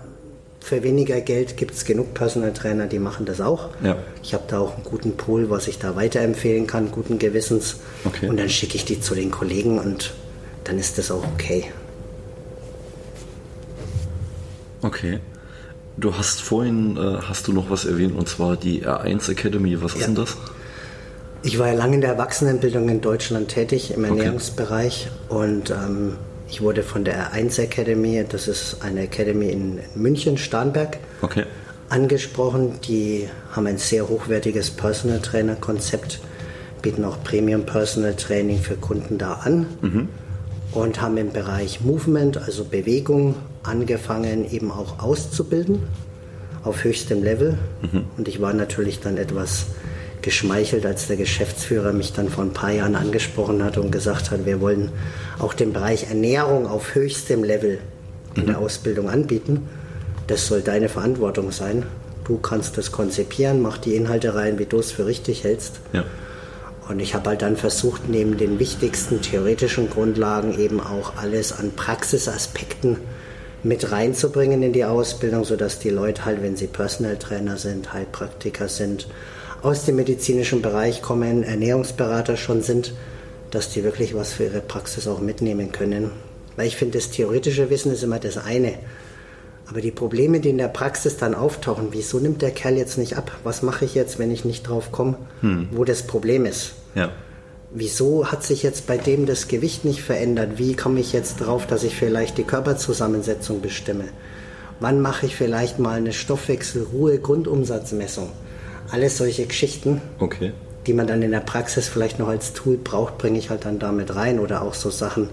für 0.59 0.81
weniger 0.81 1.19
Geld 1.19 1.57
gibt 1.57 1.73
es 1.73 1.83
genug 1.83 2.13
Personal 2.13 2.53
Trainer, 2.53 2.87
die 2.87 2.99
machen 2.99 3.25
das 3.25 3.41
auch. 3.41 3.69
Ja. 3.83 3.97
Ich 4.21 4.33
habe 4.33 4.43
da 4.47 4.59
auch 4.59 4.75
einen 4.75 4.83
guten 4.83 5.17
Pool, 5.17 5.49
was 5.49 5.67
ich 5.67 5.77
da 5.77 5.95
weiterempfehlen 5.95 6.67
kann, 6.67 6.89
guten 6.91 7.19
Gewissens. 7.19 7.77
Okay. 8.05 8.29
Und 8.29 8.37
dann 8.37 8.49
schicke 8.49 8.75
ich 8.75 8.85
die 8.85 8.99
zu 8.99 9.13
den 9.13 9.29
Kollegen 9.29 9.77
und 9.79 10.13
dann 10.63 10.79
ist 10.79 10.97
das 10.97 11.11
auch 11.11 11.25
okay. 11.33 11.65
Okay. 14.83 15.19
Du 15.97 16.17
hast 16.17 16.41
vorhin, 16.41 16.97
äh, 16.97 17.21
hast 17.21 17.47
du 17.47 17.53
noch 17.53 17.69
was 17.69 17.85
erwähnt, 17.85 18.15
und 18.15 18.27
zwar 18.27 18.57
die 18.57 18.85
R1 18.85 19.31
Academy. 19.31 19.81
Was 19.81 19.93
ja. 19.93 19.99
ist 19.99 20.07
denn 20.07 20.15
das? 20.15 20.37
Ich 21.43 21.59
war 21.59 21.67
ja 21.67 21.73
lange 21.73 21.95
in 21.95 22.01
der 22.01 22.11
Erwachsenenbildung 22.11 22.89
in 22.89 23.01
Deutschland 23.01 23.49
tätig, 23.49 23.93
im 23.93 24.03
Ernährungsbereich. 24.03 25.09
Okay. 25.29 25.43
Und 25.43 25.71
ähm, 25.71 26.17
ich 26.49 26.61
wurde 26.61 26.83
von 26.83 27.03
der 27.03 27.31
R1 27.31 27.61
Academy, 27.61 28.23
das 28.27 28.47
ist 28.47 28.77
eine 28.81 29.01
Academy 29.01 29.49
in 29.49 29.79
München, 29.95 30.37
Starnberg, 30.37 30.97
okay. 31.21 31.45
angesprochen. 31.89 32.79
Die 32.87 33.27
haben 33.51 33.67
ein 33.67 33.77
sehr 33.77 34.07
hochwertiges 34.07 34.71
Personal 34.71 35.19
Trainer 35.19 35.55
Konzept, 35.55 36.19
bieten 36.81 37.03
auch 37.03 37.23
Premium 37.23 37.65
Personal 37.65 38.15
Training 38.15 38.59
für 38.59 38.75
Kunden 38.75 39.17
da 39.17 39.33
an. 39.43 39.67
Mhm 39.81 40.07
und 40.73 41.01
haben 41.01 41.17
im 41.17 41.31
Bereich 41.31 41.81
Movement, 41.81 42.37
also 42.37 42.65
Bewegung, 42.65 43.35
angefangen 43.63 44.49
eben 44.49 44.71
auch 44.71 44.99
auszubilden 44.99 45.83
auf 46.63 46.83
höchstem 46.83 47.23
Level. 47.23 47.57
Mhm. 47.81 48.05
Und 48.17 48.27
ich 48.27 48.41
war 48.41 48.53
natürlich 48.53 48.99
dann 48.99 49.17
etwas 49.17 49.67
geschmeichelt, 50.21 50.85
als 50.85 51.07
der 51.07 51.17
Geschäftsführer 51.17 51.91
mich 51.91 52.13
dann 52.13 52.29
vor 52.29 52.43
ein 52.43 52.53
paar 52.53 52.71
Jahren 52.71 52.95
angesprochen 52.95 53.63
hat 53.63 53.77
und 53.77 53.91
gesagt 53.91 54.31
hat, 54.31 54.45
wir 54.45 54.61
wollen 54.61 54.89
auch 55.39 55.53
den 55.53 55.73
Bereich 55.73 56.07
Ernährung 56.07 56.65
auf 56.65 56.95
höchstem 56.95 57.43
Level 57.43 57.79
in 58.35 58.43
mhm. 58.43 58.47
der 58.47 58.59
Ausbildung 58.59 59.09
anbieten. 59.09 59.67
Das 60.27 60.47
soll 60.47 60.61
deine 60.61 60.87
Verantwortung 60.87 61.51
sein. 61.51 61.83
Du 62.23 62.37
kannst 62.37 62.77
das 62.77 62.93
konzipieren, 62.93 63.61
mach 63.61 63.77
die 63.77 63.95
Inhalte 63.95 64.33
rein, 64.33 64.57
wie 64.59 64.65
du 64.65 64.79
es 64.79 64.93
für 64.93 65.05
richtig 65.05 65.43
hältst. 65.43 65.81
Ja. 65.91 66.05
Und 66.87 67.01
ich 67.01 67.13
habe 67.13 67.29
halt 67.29 67.41
dann 67.41 67.57
versucht, 67.57 68.09
neben 68.09 68.37
den 68.37 68.59
wichtigsten 68.59 69.21
theoretischen 69.21 69.89
Grundlagen 69.89 70.57
eben 70.57 70.79
auch 70.79 71.17
alles 71.17 71.51
an 71.51 71.71
Praxisaspekten 71.75 72.97
mit 73.63 73.91
reinzubringen 73.91 74.61
in 74.61 74.73
die 74.73 74.85
Ausbildung, 74.85 75.45
sodass 75.45 75.79
die 75.79 75.89
Leute 75.89 76.25
halt, 76.25 76.41
wenn 76.41 76.57
sie 76.57 76.67
Personal 76.67 77.17
Trainer 77.17 77.57
sind, 77.57 77.93
Heilpraktiker 77.93 78.67
sind, 78.67 79.07
aus 79.61 79.85
dem 79.85 79.95
medizinischen 79.95 80.61
Bereich 80.61 81.01
kommen, 81.01 81.43
Ernährungsberater 81.43 82.35
schon 82.35 82.61
sind, 82.61 82.93
dass 83.51 83.69
die 83.69 83.83
wirklich 83.83 84.13
was 84.13 84.33
für 84.33 84.45
ihre 84.45 84.61
Praxis 84.61 85.07
auch 85.07 85.19
mitnehmen 85.19 85.71
können. 85.71 86.11
Weil 86.55 86.67
ich 86.67 86.75
finde, 86.75 86.97
das 86.97 87.09
theoretische 87.09 87.69
Wissen 87.69 87.93
ist 87.93 88.03
immer 88.03 88.19
das 88.19 88.37
eine. 88.37 88.73
Aber 89.69 89.79
die 89.79 89.91
Probleme, 89.91 90.41
die 90.41 90.49
in 90.49 90.57
der 90.57 90.67
Praxis 90.67 91.17
dann 91.17 91.33
auftauchen, 91.33 91.87
wieso 91.91 92.19
nimmt 92.19 92.41
der 92.41 92.51
Kerl 92.51 92.77
jetzt 92.77 92.97
nicht 92.97 93.15
ab? 93.15 93.31
Was 93.43 93.61
mache 93.61 93.85
ich 93.85 93.95
jetzt, 93.95 94.19
wenn 94.19 94.31
ich 94.31 94.43
nicht 94.43 94.67
drauf 94.67 94.91
komme, 94.91 95.15
hm. 95.39 95.69
wo 95.71 95.85
das 95.85 96.03
Problem 96.03 96.45
ist? 96.45 96.73
Ja. 96.95 97.11
Wieso 97.75 98.31
hat 98.31 98.43
sich 98.43 98.61
jetzt 98.61 98.85
bei 98.85 98.97
dem 98.97 99.25
das 99.25 99.47
Gewicht 99.47 99.83
nicht 99.83 100.03
verändert? 100.03 100.59
Wie 100.59 100.75
komme 100.75 100.99
ich 100.99 101.11
jetzt 101.11 101.37
drauf, 101.37 101.65
dass 101.65 101.83
ich 101.83 101.95
vielleicht 101.95 102.37
die 102.37 102.43
Körperzusammensetzung 102.43 103.61
bestimme? 103.61 104.03
Wann 104.79 105.01
mache 105.01 105.25
ich 105.25 105.35
vielleicht 105.35 105.79
mal 105.79 105.97
eine 105.97 106.13
Stoffwechselruhe-Grundumsatzmessung? 106.13 108.29
Alles 108.91 109.17
solche 109.17 109.47
Geschichten. 109.47 110.01
Okay. 110.19 110.53
die 110.85 110.93
man 110.93 111.07
dann 111.07 111.21
in 111.21 111.31
der 111.31 111.39
Praxis 111.39 111.87
vielleicht 111.87 112.19
noch 112.19 112.27
als 112.27 112.53
Tool 112.53 112.77
braucht, 112.77 113.17
bringe 113.17 113.39
ich 113.39 113.49
halt 113.49 113.65
dann 113.65 113.79
damit 113.79 114.15
rein. 114.15 114.39
Oder 114.39 114.61
auch 114.61 114.73
so 114.73 114.89
Sachen, 114.89 115.29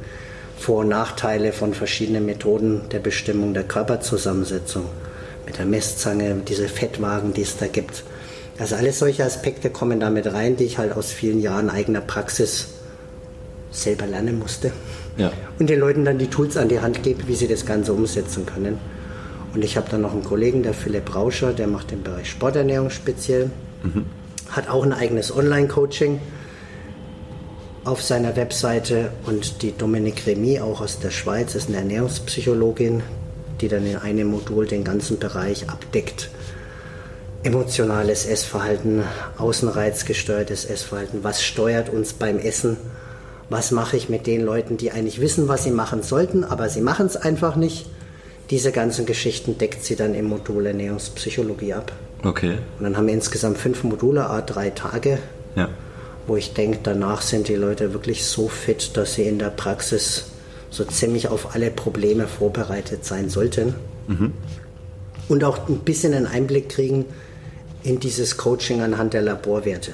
Vor- 0.56 0.80
und 0.80 0.88
Nachteile 0.88 1.52
von 1.52 1.74
verschiedenen 1.74 2.24
Methoden 2.24 2.82
der 2.92 3.00
Bestimmung 3.00 3.52
der 3.52 3.64
Körperzusammensetzung. 3.64 4.84
Mit 5.44 5.58
der 5.58 5.66
Messzange, 5.66 6.36
diese 6.46 6.68
Fettwagen, 6.68 7.34
die 7.34 7.42
es 7.42 7.56
da 7.56 7.66
gibt. 7.66 8.04
Also 8.60 8.76
alles 8.76 8.98
solche 8.98 9.24
Aspekte 9.24 9.70
kommen 9.70 9.98
damit 9.98 10.32
rein, 10.32 10.56
die 10.56 10.64
ich 10.64 10.78
halt 10.78 10.92
aus 10.92 11.10
vielen 11.10 11.40
Jahren 11.40 11.70
eigener 11.70 12.00
Praxis 12.00 12.68
selber 13.72 14.06
lernen 14.06 14.38
musste. 14.38 14.70
Ja. 15.16 15.32
Und 15.58 15.68
den 15.68 15.80
Leuten 15.80 16.04
dann 16.04 16.18
die 16.18 16.28
Tools 16.28 16.56
an 16.56 16.68
die 16.68 16.80
Hand 16.80 17.02
gebe, 17.02 17.26
wie 17.26 17.34
sie 17.34 17.48
das 17.48 17.66
Ganze 17.66 17.92
umsetzen 17.92 18.46
können. 18.46 18.78
Und 19.54 19.64
ich 19.64 19.76
habe 19.76 19.88
dann 19.90 20.02
noch 20.02 20.12
einen 20.12 20.22
Kollegen, 20.22 20.62
der 20.62 20.74
Philipp 20.74 21.14
Rauscher, 21.14 21.52
der 21.52 21.66
macht 21.66 21.90
den 21.90 22.02
Bereich 22.04 22.30
Sporternährung 22.30 22.90
speziell. 22.90 23.50
Mhm 23.82 24.04
hat 24.50 24.68
auch 24.68 24.84
ein 24.84 24.92
eigenes 24.92 25.34
Online-Coaching 25.34 26.20
auf 27.84 28.02
seiner 28.02 28.36
Webseite 28.36 29.10
und 29.26 29.62
die 29.62 29.72
Dominique 29.72 30.26
Remy, 30.26 30.60
auch 30.60 30.80
aus 30.80 30.98
der 30.98 31.10
Schweiz, 31.10 31.54
ist 31.54 31.68
eine 31.68 31.78
Ernährungspsychologin, 31.78 33.02
die 33.60 33.68
dann 33.68 33.86
in 33.86 33.96
einem 33.96 34.28
Modul 34.28 34.66
den 34.66 34.84
ganzen 34.84 35.18
Bereich 35.18 35.68
abdeckt. 35.70 36.30
Emotionales 37.42 38.26
Essverhalten, 38.26 39.02
außenreizgesteuertes 39.38 40.66
Essverhalten, 40.66 41.24
was 41.24 41.42
steuert 41.42 41.88
uns 41.88 42.12
beim 42.12 42.38
Essen, 42.38 42.76
was 43.48 43.70
mache 43.70 43.96
ich 43.96 44.10
mit 44.10 44.26
den 44.26 44.44
Leuten, 44.44 44.76
die 44.76 44.92
eigentlich 44.92 45.22
wissen, 45.22 45.48
was 45.48 45.64
sie 45.64 45.70
machen 45.70 46.02
sollten, 46.02 46.44
aber 46.44 46.68
sie 46.68 46.82
machen 46.82 47.06
es 47.06 47.16
einfach 47.16 47.56
nicht. 47.56 47.86
Diese 48.50 48.72
ganzen 48.72 49.06
Geschichten 49.06 49.56
deckt 49.56 49.84
sie 49.84 49.96
dann 49.96 50.14
im 50.14 50.26
Modul 50.26 50.66
Ernährungspsychologie 50.66 51.72
ab. 51.72 51.92
Okay. 52.24 52.58
Und 52.78 52.84
dann 52.84 52.96
haben 52.98 53.06
wir 53.06 53.14
insgesamt 53.14 53.56
fünf 53.56 53.84
Module, 53.84 54.28
a 54.28 54.42
drei 54.42 54.68
Tage, 54.68 55.18
ja. 55.56 55.70
wo 56.26 56.36
ich 56.36 56.52
denke, 56.52 56.80
danach 56.82 57.22
sind 57.22 57.48
die 57.48 57.54
Leute 57.54 57.94
wirklich 57.94 58.26
so 58.26 58.48
fit, 58.48 58.96
dass 58.98 59.14
sie 59.14 59.22
in 59.22 59.38
der 59.38 59.50
Praxis 59.50 60.26
so 60.68 60.84
ziemlich 60.84 61.28
auf 61.28 61.54
alle 61.54 61.70
Probleme 61.70 62.26
vorbereitet 62.26 63.06
sein 63.06 63.30
sollten. 63.30 63.74
Mhm. 64.08 64.34
Und 65.28 65.42
auch 65.44 65.68
ein 65.68 65.78
bisschen 65.78 66.12
einen 66.12 66.26
Einblick 66.26 66.68
kriegen 66.68 67.06
in 67.82 68.00
dieses 68.00 68.36
Coaching 68.36 68.82
anhand 68.82 69.14
der 69.14 69.22
Laborwerte. 69.22 69.92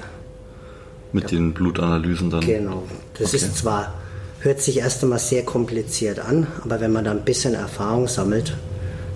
Mit 1.13 1.31
ja. 1.31 1.37
den 1.37 1.53
Blutanalysen 1.53 2.29
dann? 2.29 2.41
Genau. 2.41 2.83
Das 3.17 3.29
okay. 3.29 3.37
ist 3.37 3.57
zwar, 3.57 3.93
hört 4.39 4.61
sich 4.61 4.77
erst 4.79 5.03
einmal 5.03 5.19
sehr 5.19 5.43
kompliziert 5.43 6.19
an, 6.19 6.47
aber 6.63 6.81
wenn 6.81 6.91
man 6.91 7.05
da 7.05 7.11
ein 7.11 7.23
bisschen 7.23 7.53
Erfahrung 7.53 8.07
sammelt, 8.07 8.53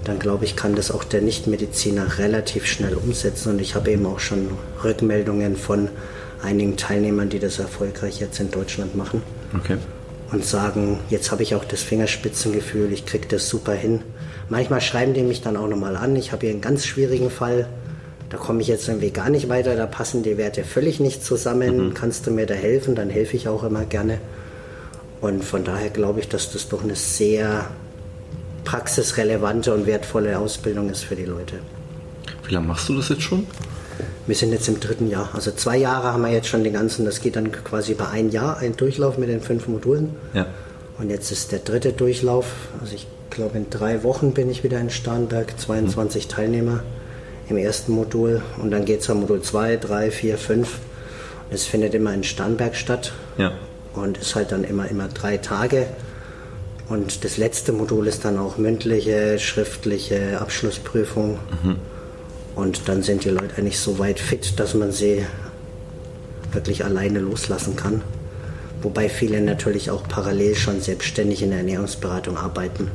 dann 0.03 0.17
glaube 0.17 0.45
ich, 0.45 0.55
kann 0.55 0.75
das 0.75 0.89
auch 0.89 1.03
der 1.03 1.21
Nichtmediziner 1.21 2.17
relativ 2.17 2.65
schnell 2.65 2.95
umsetzen. 2.95 3.51
Und 3.51 3.61
ich 3.61 3.75
habe 3.75 3.91
eben 3.91 4.05
auch 4.05 4.19
schon 4.19 4.49
Rückmeldungen 4.83 5.55
von 5.55 5.89
einigen 6.41 6.75
Teilnehmern, 6.75 7.29
die 7.29 7.39
das 7.39 7.59
erfolgreich 7.59 8.19
jetzt 8.19 8.39
in 8.39 8.49
Deutschland 8.49 8.95
machen. 8.95 9.21
Okay. 9.55 9.77
Und 10.31 10.45
sagen, 10.45 10.99
jetzt 11.09 11.31
habe 11.31 11.43
ich 11.43 11.55
auch 11.55 11.65
das 11.65 11.83
Fingerspitzengefühl, 11.83 12.91
ich 12.93 13.05
kriege 13.05 13.27
das 13.27 13.49
super 13.49 13.73
hin. 13.73 14.01
Manchmal 14.49 14.81
schreiben 14.81 15.13
die 15.13 15.23
mich 15.23 15.41
dann 15.41 15.55
auch 15.55 15.67
nochmal 15.67 15.95
an. 15.95 16.15
Ich 16.15 16.31
habe 16.31 16.41
hier 16.45 16.51
einen 16.51 16.61
ganz 16.61 16.85
schwierigen 16.85 17.29
Fall. 17.29 17.67
Da 18.31 18.37
komme 18.37 18.61
ich 18.61 18.69
jetzt 18.69 18.87
irgendwie 18.87 19.11
gar 19.11 19.29
nicht 19.29 19.49
weiter, 19.49 19.75
da 19.75 19.85
passen 19.85 20.23
die 20.23 20.37
Werte 20.37 20.63
völlig 20.63 21.01
nicht 21.01 21.23
zusammen. 21.23 21.89
Mhm. 21.89 21.93
Kannst 21.93 22.25
du 22.25 22.31
mir 22.31 22.45
da 22.45 22.53
helfen? 22.53 22.95
Dann 22.95 23.09
helfe 23.09 23.35
ich 23.35 23.49
auch 23.49 23.63
immer 23.63 23.83
gerne. 23.83 24.19
Und 25.19 25.43
von 25.43 25.65
daher 25.65 25.89
glaube 25.89 26.21
ich, 26.21 26.29
dass 26.29 26.51
das 26.51 26.69
doch 26.69 26.81
eine 26.81 26.95
sehr 26.95 27.65
praxisrelevante 28.63 29.73
und 29.73 29.85
wertvolle 29.85 30.39
Ausbildung 30.39 30.89
ist 30.89 31.03
für 31.03 31.17
die 31.17 31.25
Leute. 31.25 31.55
Wie 32.47 32.53
lange 32.53 32.67
machst 32.67 32.87
du 32.87 32.95
das 32.95 33.09
jetzt 33.09 33.23
schon? 33.23 33.45
Wir 34.25 34.35
sind 34.35 34.53
jetzt 34.53 34.69
im 34.69 34.79
dritten 34.79 35.09
Jahr. 35.09 35.29
Also 35.33 35.51
zwei 35.51 35.77
Jahre 35.77 36.13
haben 36.13 36.23
wir 36.23 36.31
jetzt 36.31 36.47
schon 36.47 36.63
den 36.63 36.73
ganzen, 36.73 37.03
das 37.03 37.19
geht 37.19 37.35
dann 37.35 37.51
quasi 37.51 37.91
über 37.91 38.11
ein 38.11 38.29
Jahr, 38.29 38.57
ein 38.59 38.77
Durchlauf 38.77 39.17
mit 39.17 39.27
den 39.27 39.41
fünf 39.41 39.67
Modulen. 39.67 40.15
Ja. 40.33 40.45
Und 40.97 41.09
jetzt 41.09 41.31
ist 41.31 41.51
der 41.51 41.59
dritte 41.59 41.91
Durchlauf. 41.91 42.45
Also 42.79 42.95
ich 42.95 43.07
glaube, 43.29 43.57
in 43.57 43.69
drei 43.69 44.03
Wochen 44.03 44.31
bin 44.31 44.49
ich 44.49 44.63
wieder 44.63 44.79
in 44.79 44.89
Starnberg, 44.89 45.59
22 45.59 46.27
mhm. 46.27 46.29
Teilnehmer 46.29 46.83
im 47.49 47.57
ersten 47.57 47.93
Modul. 47.93 48.41
Und 48.61 48.71
dann 48.71 48.85
geht 48.85 49.01
es 49.01 49.09
am 49.09 49.21
Modul 49.21 49.41
2, 49.41 49.77
3, 49.77 50.11
4, 50.11 50.37
5. 50.37 50.79
Es 51.49 51.65
findet 51.65 51.93
immer 51.93 52.13
in 52.13 52.23
Starnberg 52.23 52.75
statt. 52.75 53.13
Ja. 53.37 53.51
Und 53.93 54.17
ist 54.17 54.35
halt 54.35 54.51
dann 54.51 54.63
immer, 54.63 54.87
immer 54.89 55.07
drei 55.07 55.37
Tage. 55.37 55.87
Und 56.87 57.23
das 57.23 57.37
letzte 57.37 57.71
Modul 57.71 58.07
ist 58.07 58.25
dann 58.25 58.37
auch 58.37 58.57
mündliche, 58.57 59.39
schriftliche 59.39 60.39
Abschlussprüfung. 60.39 61.39
Mhm. 61.63 61.77
Und 62.55 62.89
dann 62.89 63.01
sind 63.01 63.23
die 63.23 63.29
Leute 63.29 63.57
eigentlich 63.57 63.79
so 63.79 63.97
weit 63.99 64.19
fit, 64.19 64.59
dass 64.59 64.73
man 64.73 64.91
sie 64.91 65.25
wirklich 66.51 66.83
alleine 66.83 67.19
loslassen 67.19 67.75
kann. 67.75 68.01
Wobei 68.81 69.09
viele 69.09 69.41
natürlich 69.41 69.89
auch 69.91 70.03
parallel 70.07 70.55
schon 70.55 70.81
selbstständig 70.81 71.43
in 71.43 71.49
der 71.51 71.59
Ernährungsberatung 71.59 72.37
arbeiten. 72.37 72.91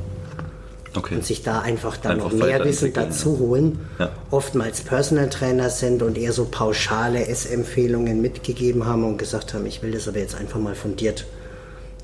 Okay. 0.96 1.16
Und 1.16 1.24
sich 1.24 1.42
da 1.42 1.60
einfach 1.60 1.96
dann 1.96 2.12
einfach 2.12 2.32
noch 2.32 2.38
mehr 2.38 2.64
Wissen 2.64 2.92
dazu 2.92 3.38
holen. 3.38 3.80
Ja. 3.98 4.10
Oftmals 4.30 4.80
Personal 4.80 5.28
Trainer 5.28 5.70
sind 5.70 6.02
und 6.02 6.16
eher 6.16 6.32
so 6.32 6.46
pauschale 6.46 7.26
Essempfehlungen 7.26 8.22
mitgegeben 8.22 8.86
haben 8.86 9.04
und 9.04 9.18
gesagt 9.18 9.54
haben, 9.54 9.66
ich 9.66 9.82
will 9.82 9.92
das 9.92 10.08
aber 10.08 10.18
jetzt 10.18 10.34
einfach 10.34 10.58
mal 10.58 10.74
fundiert 10.74 11.26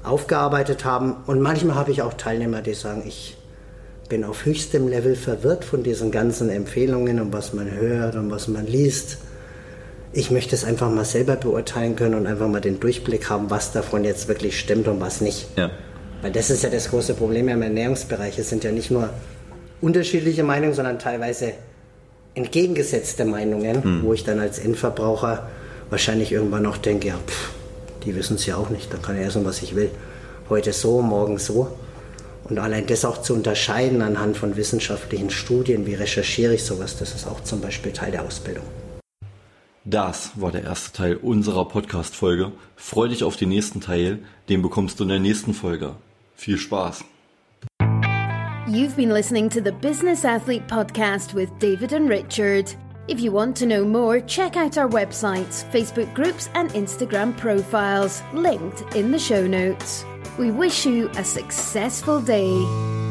aufgearbeitet 0.02 0.84
haben. 0.84 1.16
Und 1.26 1.40
manchmal 1.40 1.76
habe 1.76 1.90
ich 1.90 2.02
auch 2.02 2.14
Teilnehmer, 2.14 2.60
die 2.60 2.74
sagen, 2.74 3.04
ich 3.06 3.36
bin 4.08 4.24
auf 4.24 4.44
höchstem 4.44 4.88
Level 4.88 5.16
verwirrt 5.16 5.64
von 5.64 5.82
diesen 5.82 6.10
ganzen 6.10 6.50
Empfehlungen 6.50 7.20
und 7.20 7.32
was 7.32 7.52
man 7.52 7.70
hört 7.70 8.16
und 8.16 8.30
was 8.30 8.48
man 8.48 8.66
liest. 8.66 9.18
Ich 10.12 10.30
möchte 10.30 10.54
es 10.54 10.64
einfach 10.64 10.90
mal 10.90 11.06
selber 11.06 11.36
beurteilen 11.36 11.96
können 11.96 12.14
und 12.14 12.26
einfach 12.26 12.48
mal 12.48 12.60
den 12.60 12.78
Durchblick 12.78 13.30
haben, 13.30 13.48
was 13.48 13.72
davon 13.72 14.04
jetzt 14.04 14.28
wirklich 14.28 14.58
stimmt 14.58 14.86
und 14.88 15.00
was 15.00 15.22
nicht. 15.22 15.46
Ja. 15.56 15.70
Weil 16.22 16.30
das 16.32 16.50
ist 16.50 16.62
ja 16.62 16.70
das 16.70 16.88
große 16.88 17.14
Problem 17.14 17.48
im 17.48 17.62
Ernährungsbereich. 17.62 18.38
Es 18.38 18.48
sind 18.48 18.64
ja 18.64 18.70
nicht 18.70 18.90
nur 18.90 19.10
unterschiedliche 19.80 20.44
Meinungen, 20.44 20.74
sondern 20.74 20.98
teilweise 20.98 21.52
entgegengesetzte 22.34 23.24
Meinungen, 23.24 23.82
hm. 23.82 24.02
wo 24.04 24.14
ich 24.14 24.24
dann 24.24 24.38
als 24.38 24.58
Endverbraucher 24.58 25.48
wahrscheinlich 25.90 26.32
irgendwann 26.32 26.62
noch 26.62 26.78
denke, 26.78 27.08
ja, 27.08 27.18
pff, 27.26 27.50
die 28.04 28.14
wissen 28.14 28.36
es 28.36 28.46
ja 28.46 28.56
auch 28.56 28.70
nicht. 28.70 28.92
Dann 28.92 29.02
kann 29.02 29.18
ich 29.18 29.26
essen, 29.26 29.44
was 29.44 29.62
ich 29.62 29.74
will. 29.74 29.90
Heute 30.48 30.72
so, 30.72 31.02
morgen 31.02 31.38
so. 31.38 31.76
Und 32.44 32.58
allein 32.58 32.86
das 32.86 33.04
auch 33.04 33.20
zu 33.20 33.34
unterscheiden 33.34 34.00
anhand 34.02 34.36
von 34.36 34.56
wissenschaftlichen 34.56 35.30
Studien, 35.30 35.86
wie 35.86 35.94
recherchiere 35.94 36.54
ich 36.54 36.64
sowas, 36.64 36.96
das 36.96 37.14
ist 37.14 37.26
auch 37.26 37.42
zum 37.42 37.60
Beispiel 37.60 37.92
Teil 37.92 38.12
der 38.12 38.24
Ausbildung. 38.24 38.64
Das 39.84 40.30
war 40.36 40.52
der 40.52 40.62
erste 40.62 40.92
Teil 40.92 41.16
unserer 41.16 41.66
Podcast-Folge. 41.66 42.52
Freu 42.76 43.08
dich 43.08 43.24
auf 43.24 43.36
den 43.36 43.48
nächsten 43.48 43.80
Teil, 43.80 44.20
den 44.48 44.62
bekommst 44.62 45.00
du 45.00 45.04
in 45.04 45.08
der 45.08 45.18
nächsten 45.18 45.54
Folge. 45.54 45.96
Viel 46.42 46.58
Spaß! 46.58 47.04
You've 48.66 48.96
been 48.96 49.10
listening 49.10 49.48
to 49.50 49.60
the 49.60 49.70
Business 49.70 50.24
Athlete 50.24 50.66
Podcast 50.66 51.34
with 51.34 51.56
David 51.60 51.92
and 51.92 52.08
Richard. 52.08 52.74
If 53.06 53.20
you 53.20 53.30
want 53.30 53.56
to 53.58 53.66
know 53.66 53.84
more, 53.84 54.18
check 54.18 54.56
out 54.56 54.76
our 54.76 54.88
websites, 54.88 55.64
Facebook 55.70 56.12
groups, 56.14 56.50
and 56.54 56.70
Instagram 56.70 57.36
profiles, 57.36 58.22
linked 58.32 58.96
in 58.96 59.12
the 59.12 59.20
show 59.20 59.46
notes. 59.46 60.04
We 60.36 60.50
wish 60.50 60.84
you 60.84 61.10
a 61.10 61.22
successful 61.22 62.20
day. 62.20 63.01